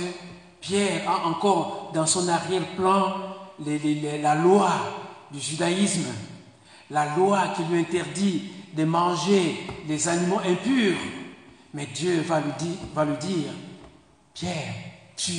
[0.60, 3.16] Pierre a encore dans son arrière-plan
[3.60, 4.72] la loi
[5.32, 6.08] du judaïsme,
[6.90, 10.98] la loi qui lui interdit de manger des animaux impurs.
[11.74, 13.52] Mais Dieu va lui dire,
[14.34, 14.74] Pierre,
[15.16, 15.34] tu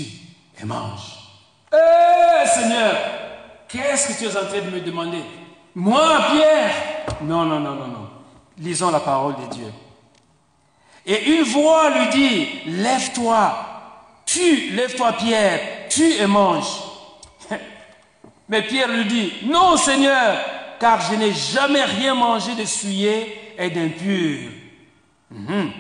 [0.60, 1.18] et mange.
[1.72, 3.23] Eh Seigneur,
[3.74, 5.22] qu'est-ce que tu es en train de me demander?
[5.74, 6.74] Moi, Pierre?
[7.22, 8.08] Non, non, non, non, non.
[8.58, 9.72] Lisons la parole de Dieu.
[11.04, 13.52] Et une voix lui dit, lève-toi,
[14.24, 15.60] tu, lève-toi Pierre,
[15.90, 16.66] tu et mange.
[18.48, 20.38] Mais Pierre lui dit, non Seigneur,
[20.78, 24.50] car je n'ai jamais rien mangé de souillé et d'impur.
[25.30, 25.72] Mhm.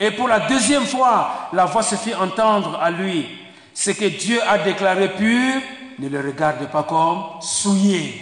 [0.00, 3.26] Et pour la deuxième fois, la voix se fit entendre à lui.
[3.74, 5.60] Ce que Dieu a déclaré pur,
[5.98, 8.20] ne le regarde pas comme souillé.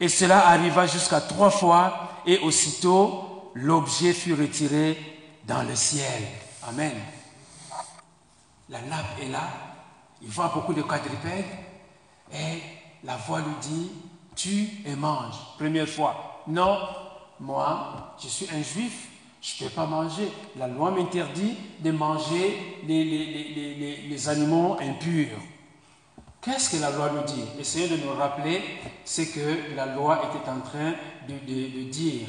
[0.00, 4.98] Et cela arriva jusqu'à trois fois, et aussitôt l'objet fut retiré
[5.44, 6.22] dans le ciel.
[6.68, 6.92] Amen.
[8.68, 9.48] La nappe est là,
[10.22, 11.44] il voit beaucoup de quadrupèdes,
[12.32, 12.62] et
[13.04, 13.90] la voix lui dit,
[14.34, 15.34] tu et mange.
[15.58, 16.78] Première fois, non,
[17.40, 19.08] moi, je suis un juif,
[19.44, 20.32] je ne peux pas manger.
[20.58, 25.38] La loi m'interdit de manger les, animaux impurs.
[26.40, 27.44] Qu'est-ce que la loi nous dit?
[27.60, 28.62] Essayez de nous rappeler
[29.04, 30.94] ce que la loi était en train
[31.28, 32.26] de, dire.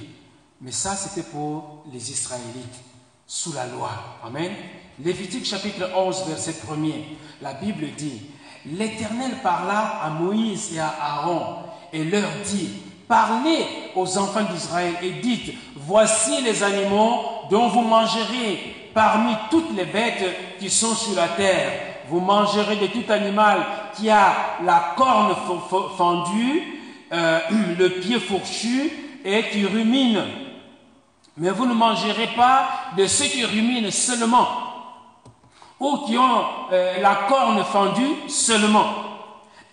[0.59, 2.81] Mais ça, c'était pour les Israélites,
[3.25, 3.91] sous la loi.
[4.23, 4.51] Amen.
[4.99, 7.03] Lévitique chapitre 11, verset 1er.
[7.41, 8.21] La Bible dit,
[8.65, 11.57] L'Éternel parla à Moïse et à Aaron
[11.93, 12.69] et leur dit,
[13.07, 19.85] Parlez aux enfants d'Israël et dites, voici les animaux dont vous mangerez parmi toutes les
[19.85, 21.71] bêtes qui sont sur la terre.
[22.09, 23.63] Vous mangerez de tout animal
[23.95, 25.35] qui a la corne
[25.97, 26.63] fendue,
[27.11, 27.39] euh,
[27.77, 28.91] le pied fourchu
[29.23, 30.23] et qui rumine.
[31.37, 34.47] Mais vous ne mangerez pas de ceux qui ruminent seulement
[35.79, 39.04] ou qui ont euh, la corne fendue seulement.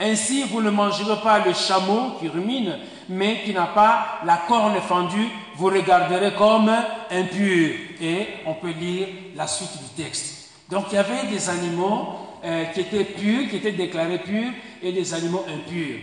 [0.05, 2.77] Ainsi, vous ne mangerez pas le chameau qui rumine,
[3.09, 6.73] mais qui n'a pas la corne fendue, vous regarderez comme
[7.09, 7.71] impur.
[8.01, 10.51] Et on peut lire la suite du texte.
[10.69, 12.09] Donc il y avait des animaux
[12.45, 14.51] euh, qui étaient purs, qui étaient déclarés purs,
[14.83, 16.01] et des animaux impurs.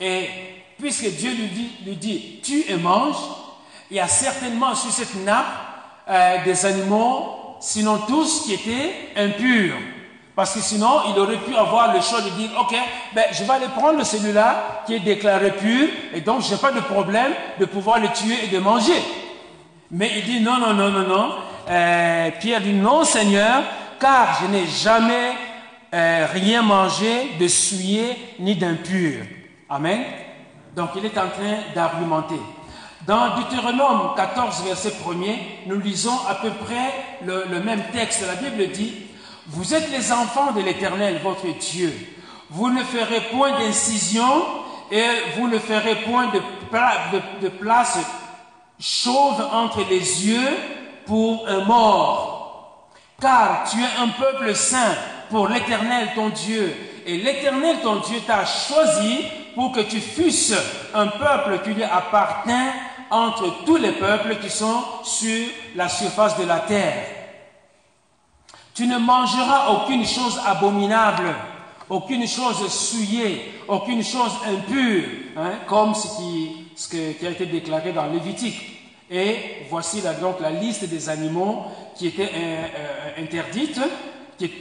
[0.00, 0.28] Et
[0.78, 3.16] puisque Dieu lui dit, lui dit tu et mange,
[3.90, 5.44] il y a certainement sur cette nappe
[6.08, 9.76] euh, des animaux, sinon tous, qui étaient impurs.
[10.34, 12.74] Parce que sinon, il aurait pu avoir le choix de dire, OK,
[13.14, 16.72] ben, je vais aller prendre celui-là qui est déclaré pur, et donc je n'ai pas
[16.72, 19.02] de problème de pouvoir le tuer et de manger.
[19.90, 21.34] Mais il dit, non, non, non, non, non.
[21.68, 23.62] Euh, Pierre dit, non, Seigneur,
[24.00, 25.32] car je n'ai jamais
[25.92, 29.24] euh, rien mangé de souillé ni d'impur.
[29.68, 30.02] Amen.
[30.74, 32.40] Donc il est en train d'argumenter.
[33.06, 36.94] Dans Deutéronome 14, verset 1er, nous lisons à peu près
[37.26, 38.24] le, le même texte.
[38.26, 38.94] La Bible dit,
[39.52, 41.92] vous êtes les enfants de l'Éternel, votre Dieu.
[42.48, 44.42] Vous ne ferez point d'incision
[44.90, 46.32] et vous ne ferez point
[47.40, 47.98] de, place
[48.80, 50.56] chauve entre les yeux
[51.04, 52.88] pour un mort.
[53.20, 54.96] Car tu es un peuple saint
[55.30, 56.74] pour l'Éternel ton Dieu.
[57.04, 60.54] Et l'Éternel ton Dieu t'a choisi pour que tu fusses
[60.94, 62.70] un peuple qui lui appartient
[63.10, 65.46] entre tous les peuples qui sont sur
[65.76, 67.21] la surface de la terre.
[68.74, 71.34] Tu ne mangeras aucune chose abominable,
[71.90, 75.04] aucune chose souillée, aucune chose impure,
[75.36, 78.72] hein, comme ce, qui, ce qui a été déclaré dans Lévitique.
[79.10, 81.64] Et voici donc la liste des animaux
[81.94, 82.66] qui étaient euh,
[83.18, 83.80] euh, interdites,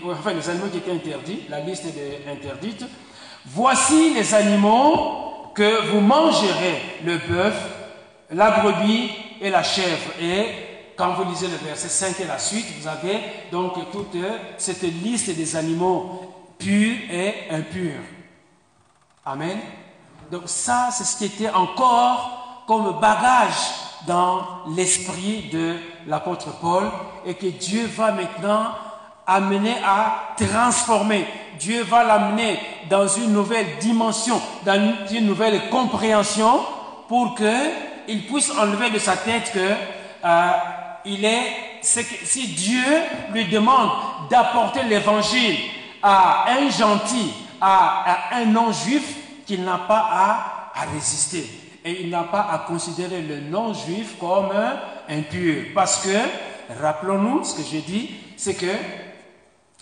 [0.06, 2.84] enfin les animaux qui étaient interdits, la liste est interdite.
[3.46, 7.56] Voici les animaux que vous mangerez, le bœuf,
[8.30, 9.10] la brebis
[9.40, 10.12] et la chèvre.
[10.96, 13.20] Quand vous lisez le verset 5 et la suite, vous avez
[13.52, 14.18] donc toute
[14.58, 18.04] cette liste des animaux purs et impurs.
[19.26, 19.58] Amen.
[20.32, 23.58] Donc ça, c'est ce qui était encore comme bagage
[24.08, 24.42] dans
[24.76, 25.76] l'esprit de
[26.08, 26.84] l'apôtre Paul
[27.26, 28.72] et que Dieu va maintenant
[29.28, 31.28] amener à transformer.
[31.60, 36.62] Dieu va l'amener dans une nouvelle dimension, dans une nouvelle compréhension
[37.08, 39.60] pour qu'il puisse enlever de sa tête que
[40.24, 40.52] euh,
[41.06, 42.84] il est, si Dieu
[43.34, 43.90] lui demande
[44.30, 45.58] d'apporter l'évangile
[46.02, 51.46] à un gentil, à, un non-juif, qu'il n'a pas à, à, résister.
[51.84, 54.52] Et il n'a pas à considérer le non-juif comme
[55.10, 55.66] impur.
[55.74, 58.72] Parce que, rappelons-nous, ce que j'ai dit, c'est que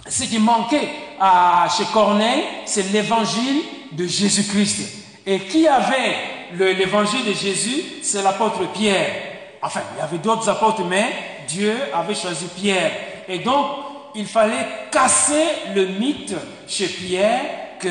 [0.07, 0.89] ce qui manquait
[1.19, 4.97] à, chez Corneille, c'est l'évangile de Jésus-Christ.
[5.25, 6.15] Et qui avait
[6.53, 7.83] l'évangile de Jésus?
[8.01, 9.28] C'est l'apôtre Pierre.
[9.61, 11.07] Enfin, il y avait d'autres apôtres, mais
[11.47, 12.91] Dieu avait choisi Pierre.
[13.27, 13.67] Et donc,
[14.15, 15.45] il fallait casser
[15.75, 16.35] le mythe
[16.67, 17.41] chez Pierre
[17.79, 17.87] que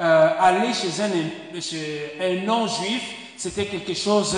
[0.00, 3.02] euh, aller chez un, chez un non-juif,
[3.36, 4.36] c'était quelque chose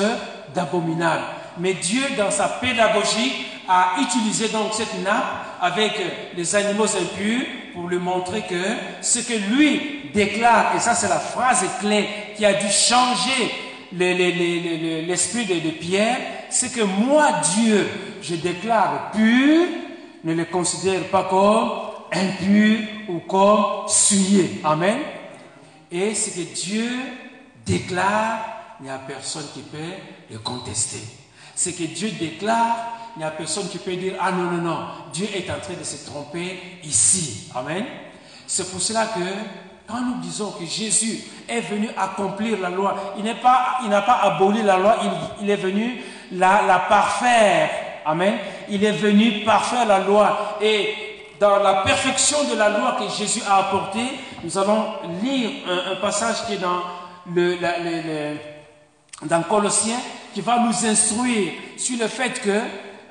[0.55, 1.23] d'abominable.
[1.59, 5.25] Mais Dieu, dans sa pédagogie, a utilisé donc cette nappe
[5.61, 5.93] avec
[6.37, 8.62] les animaux impurs pour lui montrer que
[9.01, 13.53] ce que lui déclare, et ça c'est la phrase clé qui a dû changer
[13.93, 16.18] l'esprit de, Pierre,
[16.51, 17.87] c'est que moi, Dieu,
[18.22, 19.66] je déclare pur,
[20.24, 21.70] ne le considère pas comme
[22.12, 22.78] impur
[23.09, 24.61] ou comme souillé.
[24.64, 24.99] Amen.
[25.91, 26.89] Et ce que Dieu
[27.64, 29.78] déclare, il n'y a personne qui peut
[30.30, 31.01] le contester.
[31.55, 32.76] Ce que Dieu déclare,
[33.16, 34.78] il n'y a personne qui peut dire, ah non, non, non,
[35.12, 37.49] Dieu est en train de se tromper ici.
[37.55, 37.84] Amen.
[38.47, 39.20] C'est pour cela que
[39.87, 44.62] quand nous disons que Jésus est venu accomplir la loi, il n'a pas, pas aboli
[44.62, 44.97] la loi,
[45.41, 47.70] il, est venu la, parfaire.
[48.05, 48.34] Amen.
[48.68, 50.57] Il est venu parfaire la loi.
[50.61, 50.95] Et
[51.39, 54.09] dans la perfection de la loi que Jésus a apportée,
[54.43, 54.87] nous allons
[55.22, 56.61] lire un, passage qui est
[59.22, 60.01] dans Colossiens,
[60.34, 62.61] qui va nous instruire sur le fait que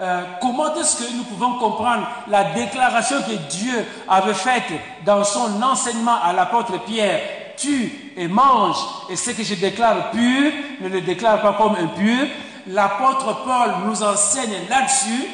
[0.02, 4.64] euh, comment est-ce que nous pouvons comprendre la déclaration que Dieu avait faite
[5.06, 7.22] dans son enseignement à l'apôtre Pierre?
[7.58, 8.76] Tue et mange,
[9.10, 12.28] et ce que je déclare pur, ne le déclare pas comme impur.
[12.68, 15.30] L'apôtre Paul nous enseigne là-dessus,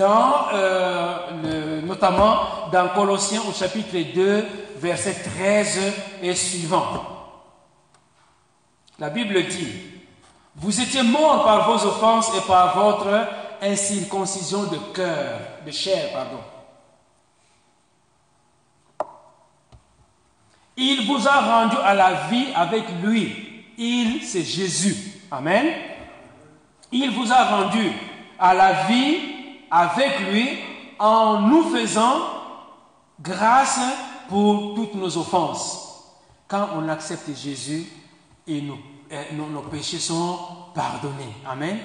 [0.00, 2.36] euh, notamment
[2.72, 4.46] dans Colossiens au chapitre 2,
[4.78, 5.80] verset 13
[6.22, 6.86] et suivant.
[8.98, 9.68] La Bible dit,
[10.56, 13.26] vous étiez morts par vos offenses et par votre
[13.62, 16.40] incirconcision de cœur, de chair, pardon.
[20.76, 23.64] Il vous a rendu à la vie avec lui.
[23.78, 24.96] Il, c'est Jésus.
[25.30, 25.66] Amen.
[26.92, 27.90] Il vous a rendu
[28.38, 29.16] à la vie
[29.70, 30.58] avec lui
[30.98, 32.18] en nous faisant
[33.20, 33.80] grâce
[34.28, 36.04] pour toutes nos offenses.
[36.46, 37.86] Quand on accepte Jésus,
[38.48, 38.62] euh,
[39.32, 40.38] nos péchés sont
[40.74, 41.34] pardonnés.
[41.46, 41.78] Amen.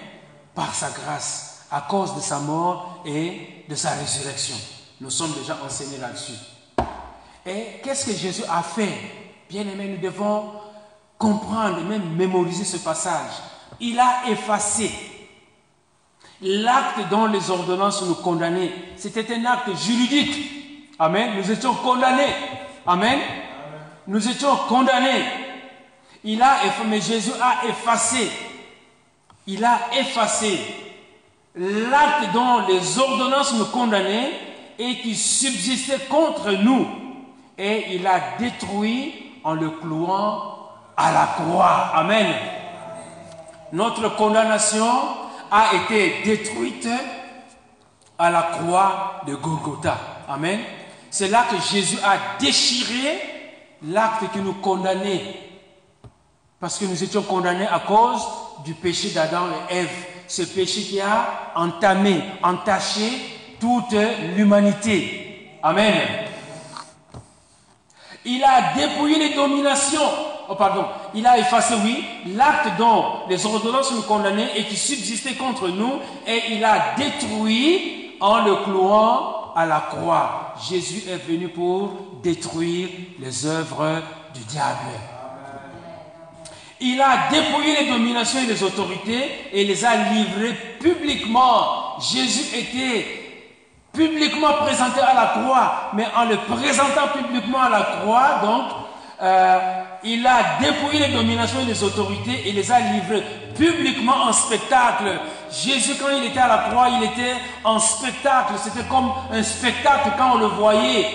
[0.54, 4.56] Par sa grâce à cause de sa mort et de sa résurrection.
[5.00, 6.34] Nous sommes déjà enseignés là-dessus.
[7.46, 8.94] Et qu'est-ce que Jésus a fait?
[9.50, 10.52] Bien aimé, nous devons
[11.18, 13.32] comprendre et même mémoriser ce passage.
[13.80, 14.92] Il a effacé
[16.42, 18.72] l'acte dont les ordonnances nous condamnaient.
[18.98, 20.96] C'était un acte juridique.
[21.00, 21.38] Amen.
[21.38, 22.34] Nous étions condamnés.
[22.86, 23.20] Amen.
[24.08, 25.24] Nous étions condamnés.
[26.24, 26.58] Il a,
[26.88, 28.30] mais Jésus a effacé.
[29.48, 30.60] Il a effacé
[31.56, 34.32] l'acte dont les ordonnances nous condamnaient
[34.80, 36.88] et qui subsistait contre nous.
[37.58, 41.92] Et il a détruit en le clouant à la croix.
[41.94, 42.34] Amen.
[43.74, 44.88] Notre condamnation
[45.52, 46.88] a été détruite
[48.18, 49.98] à la croix de Golgotha.
[50.28, 50.60] Amen.
[51.10, 53.20] C'est là que Jésus a déchiré
[53.84, 55.36] l'acte qui nous condamnait.
[56.60, 58.22] Parce que nous étions condamnés à cause
[58.64, 63.12] du péché d'Adam et Ève ce péché qui a entamé, entaché
[63.60, 63.98] toute
[64.36, 65.58] l'humanité.
[65.62, 65.94] Amen.
[68.24, 70.00] Il a dépouillé les dominations.
[70.48, 70.86] Oh, pardon.
[71.14, 76.00] Il a effacé, oui, l'acte dont les ordonnances nous condamnaient et qui subsistait contre nous,
[76.26, 80.56] et il a détruit en le clouant à la croix.
[80.70, 81.92] Jésus est venu pour
[82.24, 82.88] détruire
[83.20, 84.02] les œuvres
[84.34, 85.11] du diable.
[86.84, 92.00] Il a dépouillé les dominations et les autorités et les a livrées publiquement.
[92.00, 93.06] Jésus était
[93.94, 98.64] publiquement présenté à la croix, mais en le présentant publiquement à la croix, donc,
[99.22, 103.24] euh, il a dépouillé les dominations et les autorités et les a livrées
[103.56, 105.20] publiquement en spectacle.
[105.52, 108.54] Jésus, quand il était à la croix, il était en spectacle.
[108.58, 111.08] C'était comme un spectacle quand on le voyait.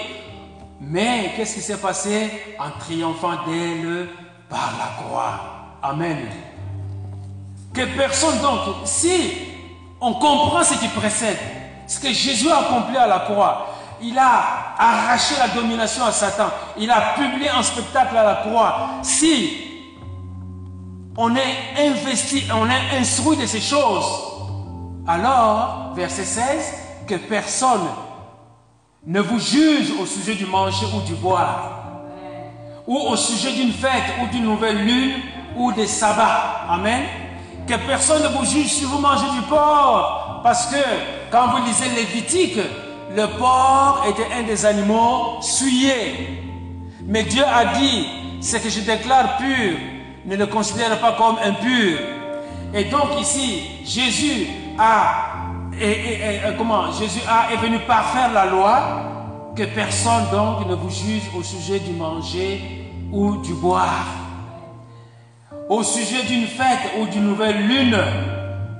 [0.80, 4.08] Mais qu'est-ce qui s'est passé en triomphant d'elle
[4.48, 5.55] par la croix?
[5.90, 6.18] Amen.
[7.72, 9.10] Que personne donc, si
[10.00, 11.38] on comprend ce qui précède,
[11.86, 13.68] ce que Jésus a accompli à la croix,
[14.02, 18.88] il a arraché la domination à Satan, il a publié un spectacle à la croix.
[19.02, 19.50] Si
[21.16, 24.06] on est investi, on est instruit de ces choses,
[25.06, 26.74] alors, verset 16,
[27.06, 27.86] que personne
[29.06, 32.02] ne vous juge au sujet du manger ou du boire,
[32.88, 35.22] ou au sujet d'une fête ou d'une nouvelle lune
[35.56, 36.66] ou des sabbats.
[36.68, 37.02] Amen.
[37.66, 40.40] Que personne ne vous juge si vous mangez du porc.
[40.42, 40.76] Parce que
[41.30, 42.58] quand vous lisez Lévitique,
[43.14, 46.42] le porc était un des animaux souillés.
[47.04, 48.06] Mais Dieu a dit,
[48.40, 49.76] ce que je déclare pur,
[50.24, 51.98] ne le considère pas comme impur.
[52.74, 54.48] Et donc ici, Jésus
[54.78, 55.36] a,
[55.80, 57.20] et, comment, Jésus
[57.52, 58.80] est venu parfaire la loi,
[59.56, 64.25] que personne donc ne vous juge au sujet du manger ou du boire
[65.68, 67.98] au sujet d'une fête ou d'une nouvelle lune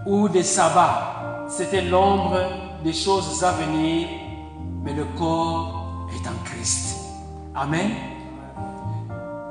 [0.04, 1.46] ou des sabbats.
[1.48, 2.38] C'était l'ombre
[2.84, 4.08] des choses à venir,
[4.82, 6.96] mais le corps est en Christ.
[7.54, 7.90] Amen.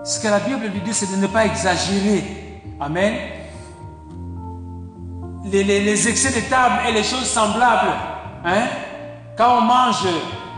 [0.03, 2.61] Ce que la Bible lui dit, c'est de ne pas exagérer.
[2.79, 3.15] Amen.
[5.45, 7.91] Les, excès de table et les choses semblables.
[8.45, 8.67] Hein?
[9.37, 10.07] Quand on mange,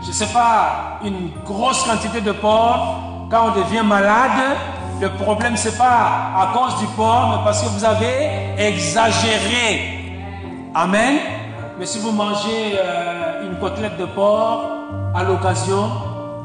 [0.02, 4.56] je ne sais pas, une grosse quantité de porc, quand on devient malade,
[5.00, 10.12] le problème, ce n'est pas à cause du porc, mais parce que vous avez exagéré.
[10.74, 11.18] Amen.
[11.78, 14.64] Mais si vous mangez euh, une côtelette de porc
[15.14, 15.90] à l'occasion,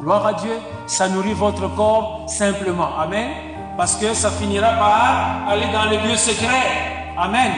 [0.01, 0.53] gloire à Dieu,
[0.85, 2.89] ça nourrit votre corps simplement.
[2.99, 3.29] Amen.
[3.75, 7.13] Parce que ça finira par aller dans les lieux secrets.
[7.17, 7.51] Amen.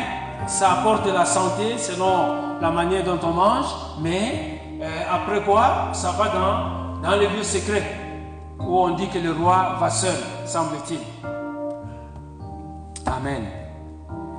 [0.47, 3.65] Ça apporte de la santé selon la manière dont on mange,
[3.99, 8.04] mais euh, après quoi, ça va dans, dans les lieux secrets
[8.67, 10.99] où on dit que le roi va seul, semble-t-il.
[13.05, 13.43] Amen.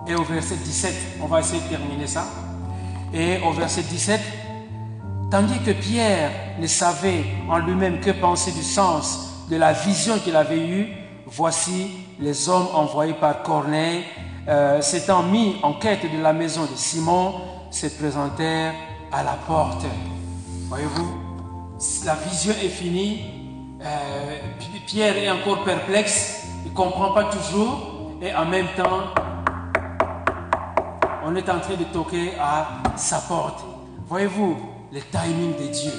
[0.06, 2.24] Et au verset 17, on va essayer de terminer ça.
[3.12, 4.20] Et au verset 17,
[5.30, 10.36] tandis que Pierre ne savait en lui-même que penser du sens de la vision qu'il
[10.36, 10.88] avait eue,
[11.26, 14.04] voici les hommes envoyés par Corneille,
[14.48, 17.34] euh, s'étant mis en quête de la maison de Simon,
[17.70, 18.74] se présentèrent
[19.12, 19.84] à la porte.
[20.68, 21.26] Voyez-vous,
[22.04, 23.35] la vision est finie.
[23.86, 24.38] Euh,
[24.86, 27.92] Pierre est encore perplexe, il ne comprend pas toujours.
[28.22, 29.12] Et en même temps,
[31.24, 33.64] on est en train de toquer à sa porte.
[34.08, 34.56] Voyez-vous
[34.92, 35.92] le timing de Dieu?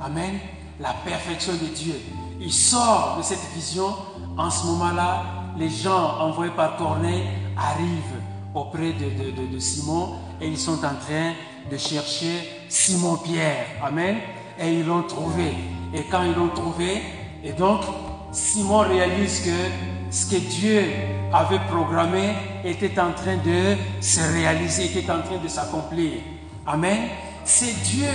[0.00, 0.38] Amen.
[0.80, 1.94] La perfection de Dieu.
[2.40, 3.94] Il sort de cette vision.
[4.36, 5.22] En ce moment-là,
[5.56, 8.20] les gens envoyés par Corneille arrivent
[8.54, 11.34] auprès de, de, Simon et ils sont en train
[11.70, 13.66] de chercher Simon-Pierre.
[13.84, 14.16] Amen.
[14.58, 15.54] Et ils l'ont trouvé.
[15.94, 17.02] Et quand ils l'ont trouvé,
[17.44, 17.82] et donc
[18.32, 20.82] Simon réalise que ce que Dieu
[21.32, 22.34] avait programmé
[22.64, 26.12] était en train de se réaliser, était en train de s'accomplir.
[26.66, 27.08] Amen.
[27.44, 28.08] C'est Dieu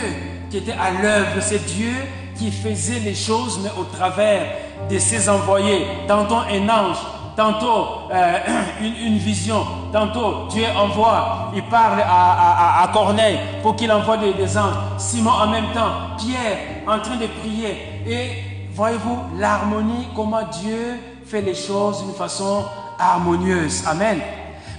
[0.49, 1.93] qui était à l'œuvre, c'est Dieu
[2.35, 4.47] qui faisait les choses, mais au travers
[4.89, 5.85] de ses envoyés.
[6.07, 6.97] Tantôt un ange,
[7.39, 8.37] tantôt euh,
[8.81, 14.75] une, vision, tantôt Dieu envoie, il parle à, Corneille pour qu'il envoie des, des, anges.
[14.97, 17.77] Simon en même temps, Pierre en train de prier.
[18.05, 22.65] Et voyez-vous l'harmonie, comment Dieu fait les choses d'une façon
[22.99, 23.85] harmonieuse.
[23.87, 24.19] Amen.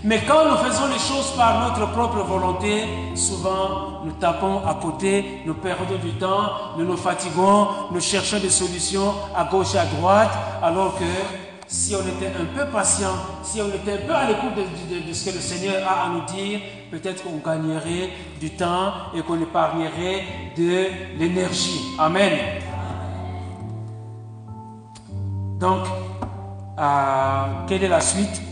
[0.04, 2.84] Mais quand nous faisons les choses par notre propre volonté,
[3.14, 8.50] souvent nous tapons à côté, nous perdons du temps, nous nous fatiguons, nous cherchons des
[8.50, 10.30] solutions à gauche et à droite,
[10.62, 11.04] alors que
[11.70, 13.12] si on était un peu patient,
[13.44, 16.24] si on était un peu à l'écoute de, ce que le Seigneur a à nous
[16.26, 16.60] dire,
[16.90, 18.10] peut-être qu'on gagnerait
[18.40, 20.24] du temps et qu'on épargnerait
[20.56, 21.80] de l'énergie.
[21.96, 22.32] Amen.
[25.60, 25.86] Donc,
[26.76, 28.42] euh, quelle est la suite?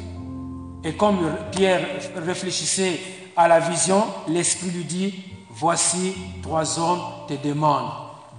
[0.85, 1.19] Et comme
[1.51, 1.81] Pierre
[2.25, 3.01] réfléchissait
[3.37, 7.91] à la vision, l'Esprit lui dit, voici trois hommes te demandent,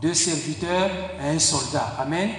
[0.01, 0.89] deux serviteurs
[1.21, 1.95] et un soldat.
[1.99, 2.29] Amen.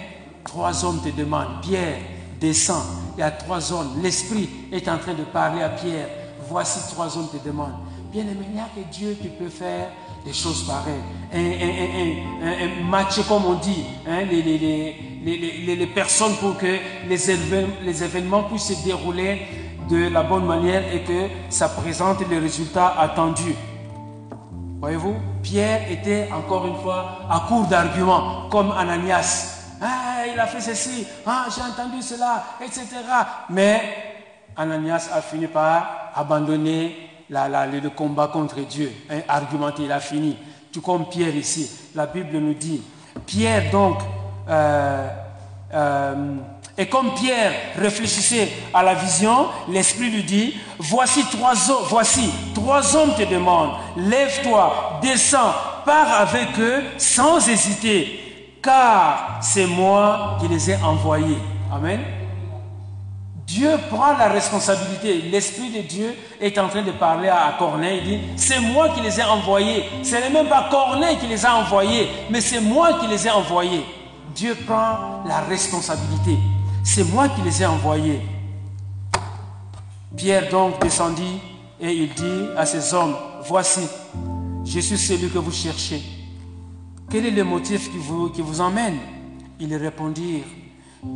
[0.42, 1.60] Trois hommes te demandent.
[1.60, 1.98] Pierre
[2.40, 2.82] descend.
[3.16, 4.00] Il y a trois hommes.
[4.02, 6.08] L'Esprit est en train de parler à Pierre.
[6.48, 7.78] Voici trois hommes te demandent.
[8.12, 9.88] Bien aimé, il n'y a que Dieu qui peut faire
[10.24, 10.94] des choses pareilles.
[11.32, 16.78] Un, match, comme on dit, hein, les, personnes pour que
[17.08, 19.42] les événements, les événements puissent se dérouler
[19.88, 23.54] de la bonne manière et que ça présente les résultats attendus.
[24.80, 29.49] Voyez-vous, Pierre était encore une fois à court d'arguments, comme Ananias.
[30.32, 32.86] Il a fait ceci, ah, j'ai entendu cela, etc.
[33.48, 33.80] Mais
[34.56, 36.96] Ananias a fini par abandonner
[37.28, 38.92] la, le combat contre Dieu.
[39.08, 40.36] Un argumenté, il a fini.
[40.72, 41.70] Tout comme Pierre ici.
[41.94, 42.82] La Bible nous dit.
[43.26, 43.98] Pierre donc,
[44.48, 45.08] euh,
[45.74, 46.34] euh,
[46.78, 51.54] et comme Pierre réfléchissait à la vision, l'Esprit lui dit, voici trois
[51.88, 55.52] voici trois hommes te demandent, lève-toi, descends,
[55.84, 58.29] pars avec eux sans hésiter,
[58.62, 61.38] car c'est moi qui les ai envoyés.
[61.72, 62.00] Amen.
[63.46, 65.22] Dieu prend la responsabilité.
[65.22, 68.00] L'Esprit de Dieu est en train de parler à Corneille.
[68.04, 69.84] Il dit, c'est moi qui les ai envoyés.
[70.04, 73.30] Ce n'est même pas Corneille qui les a envoyés, mais c'est moi qui les ai
[73.30, 73.84] envoyés.
[74.36, 76.38] Dieu prend la responsabilité.
[76.84, 78.20] C'est moi qui les ai envoyés.
[80.16, 81.40] Pierre donc descendit
[81.80, 83.16] et il dit à ces hommes,
[83.46, 83.80] voici,
[84.64, 86.19] je suis celui que vous cherchez.
[87.10, 88.96] Quel est le motif qui vous, qui vous emmène?
[89.58, 90.44] Ils répondirent,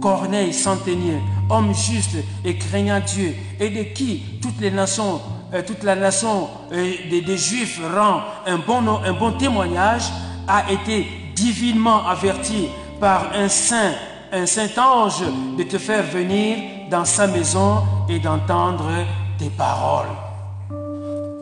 [0.00, 1.18] Corneille, centenier,
[1.48, 5.20] homme juste et craignant Dieu, et de qui toutes les nations,
[5.52, 10.10] euh, toute la nation euh, des, Juifs rend un bon, un bon témoignage,
[10.48, 11.06] a été
[11.36, 12.68] divinement averti
[12.98, 13.92] par un saint,
[14.32, 15.22] un saint ange
[15.56, 16.58] de te faire venir
[16.90, 18.90] dans sa maison et d'entendre
[19.38, 20.08] tes paroles.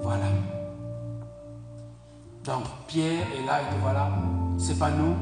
[0.03, 0.27] Voilà.
[2.45, 4.11] Donc Pierre est là et voilà,
[4.63, 5.15] c'est pas nous,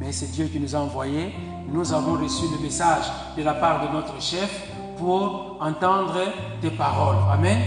[0.00, 1.32] mais c'est Dieu qui nous a envoyés
[1.68, 3.04] nous avons reçu le message
[3.36, 4.68] de la part de notre chef
[4.98, 6.20] pour entendre
[6.60, 7.16] tes paroles.
[7.32, 7.58] Amen.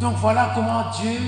[0.00, 1.18] Donc voilà comment Dieu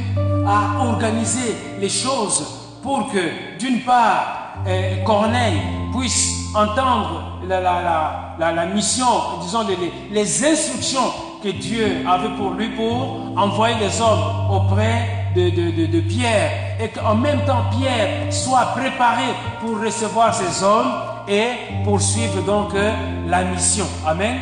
[0.47, 2.45] a organisé les choses
[2.83, 5.61] pour que, d'une part, eh, Corneille
[5.97, 9.07] puisse entendre la, mission,
[9.43, 11.13] disons les, les instructions
[11.43, 17.45] que Dieu avait pour lui pour envoyer les hommes auprès de, Pierre et qu'en même
[17.45, 19.25] temps Pierre soit préparé
[19.61, 20.93] pour recevoir ces hommes
[21.29, 22.93] et poursuivre donc euh,
[23.27, 23.87] la mission.
[24.07, 24.39] Amen.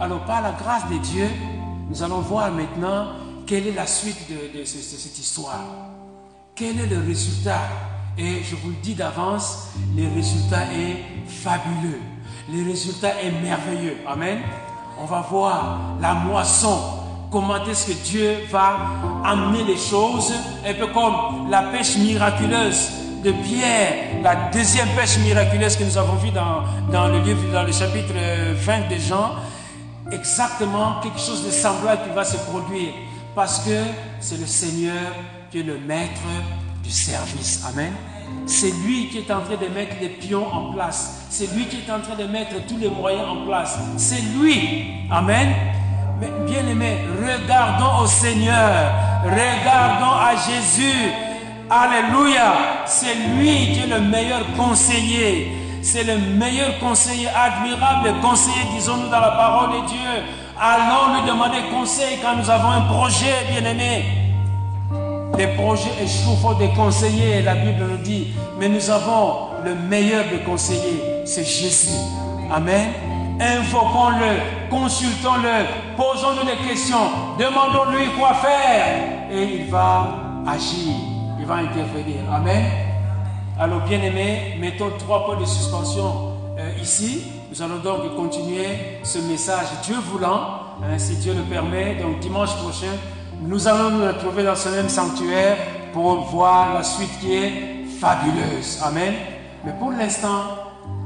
[0.00, 1.28] Alors par la grâce de Dieu,
[1.88, 3.08] nous allons voir maintenant
[3.46, 5.64] quelle est la suite de, de cette histoire.
[6.54, 7.60] Quel est le résultat?
[8.16, 12.00] Et je vous le dis d'avance, le résultat est fabuleux.
[12.52, 13.96] Le résultat est merveilleux.
[14.06, 14.38] Amen.
[15.00, 17.03] On va voir la moisson
[17.34, 18.76] comment est-ce que Dieu va
[19.24, 20.32] amener les choses,
[20.64, 22.90] un peu comme la pêche miraculeuse
[23.24, 26.62] de Pierre, la deuxième pêche miraculeuse que nous avons vue dans,
[26.92, 28.14] dans le livre, dans le chapitre
[28.54, 29.32] 20 de Jean,
[30.12, 32.92] exactement quelque chose de semblable qui va se produire,
[33.34, 33.80] parce que
[34.20, 35.12] c'est le Seigneur
[35.50, 36.22] qui est le maître
[36.84, 37.64] du service.
[37.68, 37.94] Amen.
[38.46, 41.26] C'est lui qui est en train de mettre les pions en place.
[41.30, 43.76] C'est lui qui est en train de mettre tous les moyens en place.
[43.96, 44.84] C'est lui.
[45.10, 45.48] Amen
[46.46, 48.92] bien aimé, regardons au Seigneur,
[49.24, 51.12] regardons à Jésus.
[51.70, 52.52] Alléluia.
[52.86, 55.52] C'est lui qui est le meilleur conseiller.
[55.82, 59.98] C'est le meilleur conseiller, admirable conseiller, disons-nous dans la parole de Dieu.
[60.60, 64.04] Allons lui demander conseil quand nous avons un projet, bien aimé.
[65.36, 68.28] Les projets échouent faute des conseillers, la Bible nous dit.
[68.58, 71.90] Mais nous avons le meilleur des conseillers, c'est Jésus.
[72.52, 80.94] Amen invoquons-le, consultons-le, posons-nous des questions, demandons-lui quoi faire et il va agir,
[81.38, 82.16] il va intervenir.
[82.32, 82.64] Amen.
[83.58, 87.24] Alors bien aimés, mettons trois points de suspension euh, ici.
[87.50, 91.94] Nous allons donc continuer ce message, Dieu voulant, hein, si Dieu le permet.
[91.94, 92.92] Donc dimanche prochain,
[93.40, 95.56] nous allons nous retrouver dans ce même sanctuaire
[95.92, 98.80] pour voir la suite qui est fabuleuse.
[98.82, 99.14] Amen.
[99.64, 100.42] Mais pour l'instant,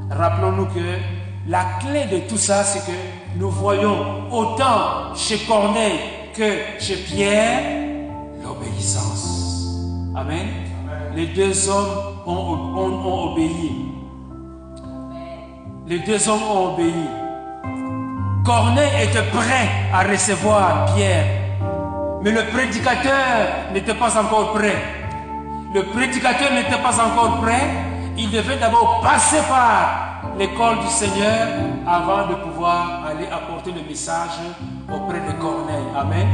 [0.09, 2.97] rappelons-nous que la clé de tout ça, c'est que
[3.37, 5.99] nous voyons autant chez Corneille
[6.33, 7.61] que chez Pierre
[8.43, 9.67] l'obéissance.
[10.15, 10.47] Amen.
[11.15, 13.71] Les deux hommes ont, obéi.
[15.87, 16.93] Les deux hommes ont obéi.
[18.45, 21.25] Corneille était prêt à recevoir Pierre,
[22.23, 24.77] mais le prédicateur n'était pas encore prêt.
[25.73, 27.69] Le prédicateur n'était pas encore prêt.
[28.17, 30.08] Il devait d'abord passer par
[30.39, 31.47] l'école du Seigneur
[31.85, 34.39] avant de pouvoir aller apporter le message
[34.87, 35.83] auprès de Corneille.
[35.97, 36.27] Amen.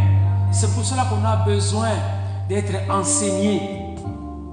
[0.51, 1.89] C'est pour cela qu'on a besoin
[2.47, 3.95] d'être enseigné.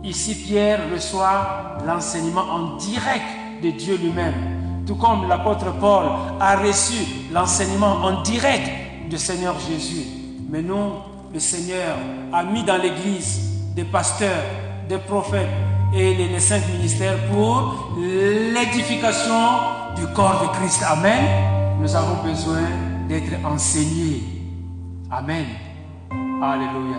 [0.03, 4.85] Ici, Pierre reçoit l'enseignement en direct de Dieu lui-même.
[4.87, 6.07] Tout comme l'apôtre Paul
[6.41, 8.71] a reçu l'enseignement en direct
[9.11, 10.07] du Seigneur Jésus.
[10.49, 10.95] Mais nous,
[11.33, 11.97] le Seigneur
[12.33, 14.45] a mis dans l'Église des pasteurs,
[14.89, 15.49] des prophètes,
[15.95, 20.83] et les, cinq ministères pour l'édification du corps de Christ.
[20.89, 21.79] Amen.
[21.81, 22.63] Nous avons besoin
[23.09, 24.23] d'être enseignés.
[25.11, 25.47] Amen.
[26.43, 26.99] Alléluia.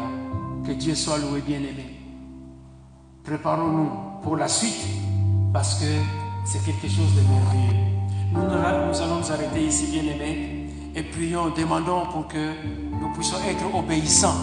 [0.66, 2.00] Que Dieu soit loué, bien-aimé.
[3.24, 3.90] Préparons-nous
[4.22, 4.86] pour la suite
[5.52, 5.86] parce que
[6.46, 7.84] c'est quelque chose de merveilleux.
[8.32, 12.54] Nous, nous allons nous arrêter ici, bien-aimés, et prions, demandons pour que
[13.00, 14.36] nous puissions être obéissants.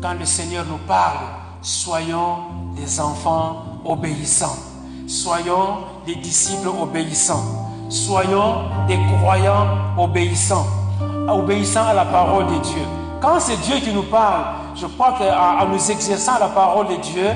[0.00, 1.18] Quand le Seigneur nous parle,
[1.62, 4.56] soyons des enfants obéissants.
[5.06, 7.70] Soyons des disciples obéissants.
[7.88, 9.66] Soyons des croyants
[9.98, 10.66] obéissants.
[11.28, 12.82] Obéissants à la parole de Dieu.
[13.20, 14.44] Quand c'est Dieu qui nous parle,
[14.74, 17.28] je crois qu'en nous exerçant la parole de Dieu,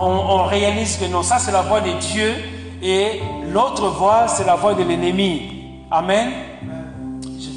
[0.00, 2.34] on, réalise que non, ça c'est la voix de Dieu
[2.82, 3.20] et
[3.52, 5.84] l'autre voix c'est la voix de l'ennemi.
[5.90, 6.30] Amen.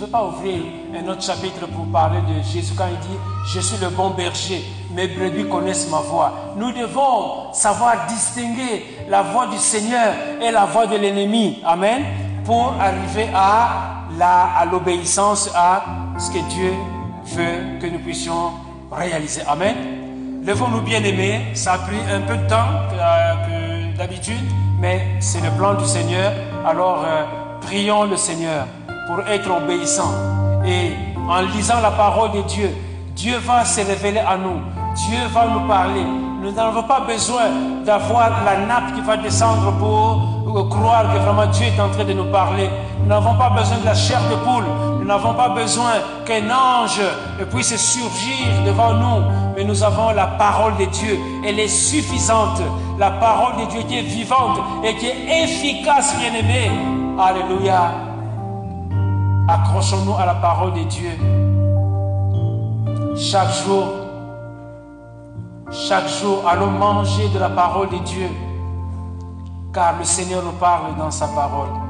[0.06, 0.62] Ne veux pas ouvrir
[0.94, 3.18] un autre chapitre pour parler de Jésus quand il dit,
[3.48, 4.64] je suis le bon berger
[4.94, 6.54] mes brebis connaissent ma voix.
[6.56, 11.60] Nous devons savoir distinguer la voix du Seigneur et la voix de l'ennemi.
[11.66, 12.04] Amen.
[12.46, 15.84] Pour arriver à à l'obéissance à
[16.20, 16.74] ce que Dieu
[17.26, 18.52] veut que nous puissions
[18.92, 19.42] réaliser.
[19.48, 19.76] Amen.
[20.46, 21.48] Levons-nous bien aimés.
[21.56, 24.46] Ça a pris un peu de temps que, d'habitude,
[24.80, 26.32] mais c'est le plan du Seigneur.
[26.64, 27.24] Alors euh,
[27.62, 28.68] prions le Seigneur
[29.08, 30.12] pour être obéissant.
[30.66, 30.92] Et
[31.30, 32.70] en lisant la parole de Dieu,
[33.16, 34.60] Dieu va se révéler à nous.
[34.96, 36.06] Dieu va nous parler.
[36.42, 37.46] Nous n'avons pas besoin
[37.86, 42.14] d'avoir la nappe qui va descendre pour croire que vraiment Dieu est en train de
[42.14, 42.70] nous parler.
[43.02, 44.66] Nous n'avons pas besoin de la chair de poule.
[45.00, 45.92] Nous n'avons pas besoin
[46.26, 47.02] qu'un ange
[47.52, 49.24] puisse surgir devant nous.
[49.56, 51.20] Mais nous avons la parole de Dieu.
[51.46, 52.62] Elle est suffisante.
[52.98, 56.72] La parole de Dieu qui est vivante et qui est efficace, bien-aimé.
[57.20, 58.15] Alléluia.
[59.48, 61.12] Accrochons-nous à la parole de Dieu.
[63.16, 63.86] Chaque jour,
[65.72, 68.28] chaque jour, allons manger de la parole de Dieu,
[69.72, 71.85] car le Seigneur nous parle dans sa parole.